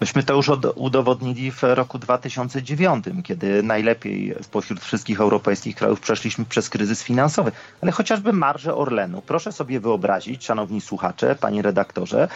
Myśmy 0.00 0.22
to 0.22 0.34
już 0.34 0.48
od, 0.48 0.66
udowodnili 0.76 1.50
w 1.50 1.62
roku 1.62 1.98
2009, 1.98 3.04
kiedy 3.24 3.62
najlepiej 3.62 4.34
spośród 4.42 4.80
wszystkich 4.80 5.20
europejskich 5.20 5.76
krajów 5.76 6.00
przeszliśmy 6.00 6.44
przez 6.44 6.70
kryzys 6.70 7.02
finansowy. 7.02 7.52
Ale 7.80 7.92
chociażby 7.92 8.32
marże 8.32 8.74
Orlenu. 8.74 9.22
Proszę 9.26 9.52
sobie 9.52 9.80
wyobrazić, 9.80 10.44
szanowni 10.44 10.80
słuchacze, 10.80 11.36
panie 11.40 11.62
redaktorze, 11.62 12.28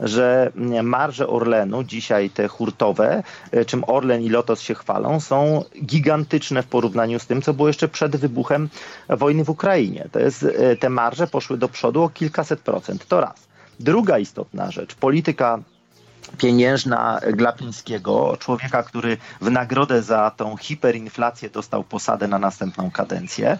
że 0.00 0.52
marże 0.82 1.28
Orlenu, 1.28 1.84
dzisiaj 1.84 2.30
te 2.30 2.48
hurtowe, 2.48 3.22
czym 3.66 3.84
Orlen 3.86 4.22
i 4.22 4.28
Lotos 4.28 4.60
się 4.60 4.74
chwalą, 4.74 5.20
są 5.20 5.64
gigantyczne 5.84 6.62
w 6.62 6.66
porównaniu 6.66 7.18
z 7.18 7.26
tym, 7.26 7.42
co 7.42 7.54
było 7.54 7.68
jeszcze 7.68 7.88
przed 7.88 8.16
wybuchem 8.16 8.68
wojny 9.08 9.44
w 9.44 9.50
Ukrainie. 9.50 10.08
To 10.12 10.18
jest, 10.18 10.46
te 10.80 10.88
marże 10.90 11.26
poszły 11.26 11.58
do 11.58 11.68
przodu 11.68 12.02
o 12.02 12.08
kilkaset 12.08 12.60
procent. 12.60 13.06
To 13.06 13.20
raz. 13.20 13.48
Druga 13.80 14.18
istotna 14.18 14.70
rzecz, 14.70 14.94
polityka 14.94 15.58
pieniężna 16.38 17.20
Glapińskiego, 17.32 18.36
człowieka, 18.40 18.82
który 18.82 19.16
w 19.40 19.50
nagrodę 19.50 20.02
za 20.02 20.30
tą 20.30 20.56
hiperinflację 20.56 21.50
dostał 21.50 21.84
posadę 21.84 22.28
na 22.28 22.38
następną 22.38 22.90
kadencję. 22.90 23.58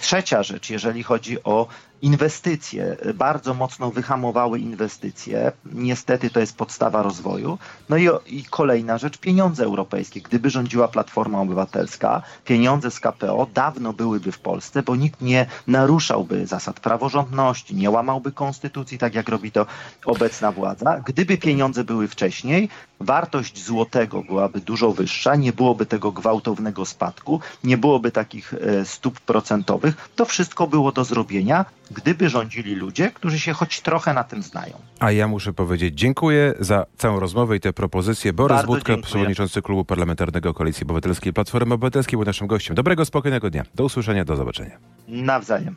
Trzecia 0.00 0.42
rzecz, 0.42 0.70
jeżeli 0.70 1.02
chodzi 1.02 1.44
o 1.44 1.66
inwestycje, 2.02 2.96
bardzo 3.14 3.54
mocno 3.54 3.90
wyhamowały 3.90 4.58
inwestycje. 4.58 5.52
Niestety 5.72 6.30
to 6.30 6.40
jest 6.40 6.56
podstawa 6.56 7.02
rozwoju. 7.02 7.58
No 7.88 7.96
i, 7.96 8.08
i, 8.26 8.44
kolejna 8.44 8.98
rzecz, 8.98 9.18
pieniądze 9.18 9.64
europejskie. 9.64 10.20
Gdyby 10.20 10.50
rządziła 10.50 10.88
Platforma 10.88 11.40
Obywatelska, 11.40 12.22
pieniądze 12.44 12.90
z 12.90 13.00
KPO 13.00 13.46
dawno 13.54 13.92
byłyby 13.92 14.32
w 14.32 14.38
Polsce, 14.38 14.82
bo 14.82 14.96
nikt 14.96 15.20
nie 15.20 15.46
naruszałby 15.66 16.46
zasad 16.46 16.80
praworządności, 16.80 17.74
nie 17.74 17.90
łamałby 17.90 18.32
konstytucji, 18.32 18.98
tak 18.98 19.14
jak 19.14 19.28
robi 19.28 19.52
to 19.52 19.66
obecna 20.04 20.52
władza. 20.52 21.02
Gdyby 21.06 21.38
pieniądze 21.38 21.84
były 21.84 22.08
wcześniej, 22.08 22.68
wartość 23.00 23.64
złotego 23.64 24.22
byłaby 24.22 24.60
dużo 24.60 24.92
wyższa, 24.92 25.36
nie 25.36 25.52
byłoby 25.52 25.86
tego 25.86 26.12
gwałtownego 26.12 26.86
spadku, 26.86 27.40
nie 27.64 27.78
byłoby 27.78 28.12
takich 28.12 28.54
stóp 28.84 29.20
procentowych. 29.20 30.10
To 30.16 30.24
wszystko 30.24 30.66
było 30.66 30.92
do 30.92 31.04
zrobienia 31.04 31.64
gdyby 31.90 32.28
rządzili 32.28 32.74
ludzie, 32.74 33.10
którzy 33.10 33.38
się 33.40 33.52
choć 33.52 33.80
trochę 33.80 34.14
na 34.14 34.24
tym 34.24 34.42
znają. 34.42 34.74
A 34.98 35.10
ja 35.10 35.28
muszę 35.28 35.52
powiedzieć 35.52 35.94
dziękuję 35.94 36.54
za 36.60 36.86
całą 36.96 37.20
rozmowę 37.20 37.56
i 37.56 37.60
te 37.60 37.72
propozycje. 37.72 38.32
Borys 38.32 38.56
Bardzo 38.56 38.66
Budka, 38.66 38.92
dziękuję. 38.92 39.06
przewodniczący 39.06 39.62
Klubu 39.62 39.84
Parlamentarnego 39.84 40.54
Koalicji 40.54 40.84
Obywatelskiej 40.84 41.32
Platformy 41.32 41.74
Obywatelskiej 41.74 42.16
był 42.16 42.24
naszym 42.24 42.46
gościem. 42.46 42.76
Dobrego, 42.76 43.04
spokojnego 43.04 43.50
dnia. 43.50 43.64
Do 43.74 43.84
usłyszenia, 43.84 44.24
do 44.24 44.36
zobaczenia. 44.36 44.78
Nawzajem. 45.08 45.76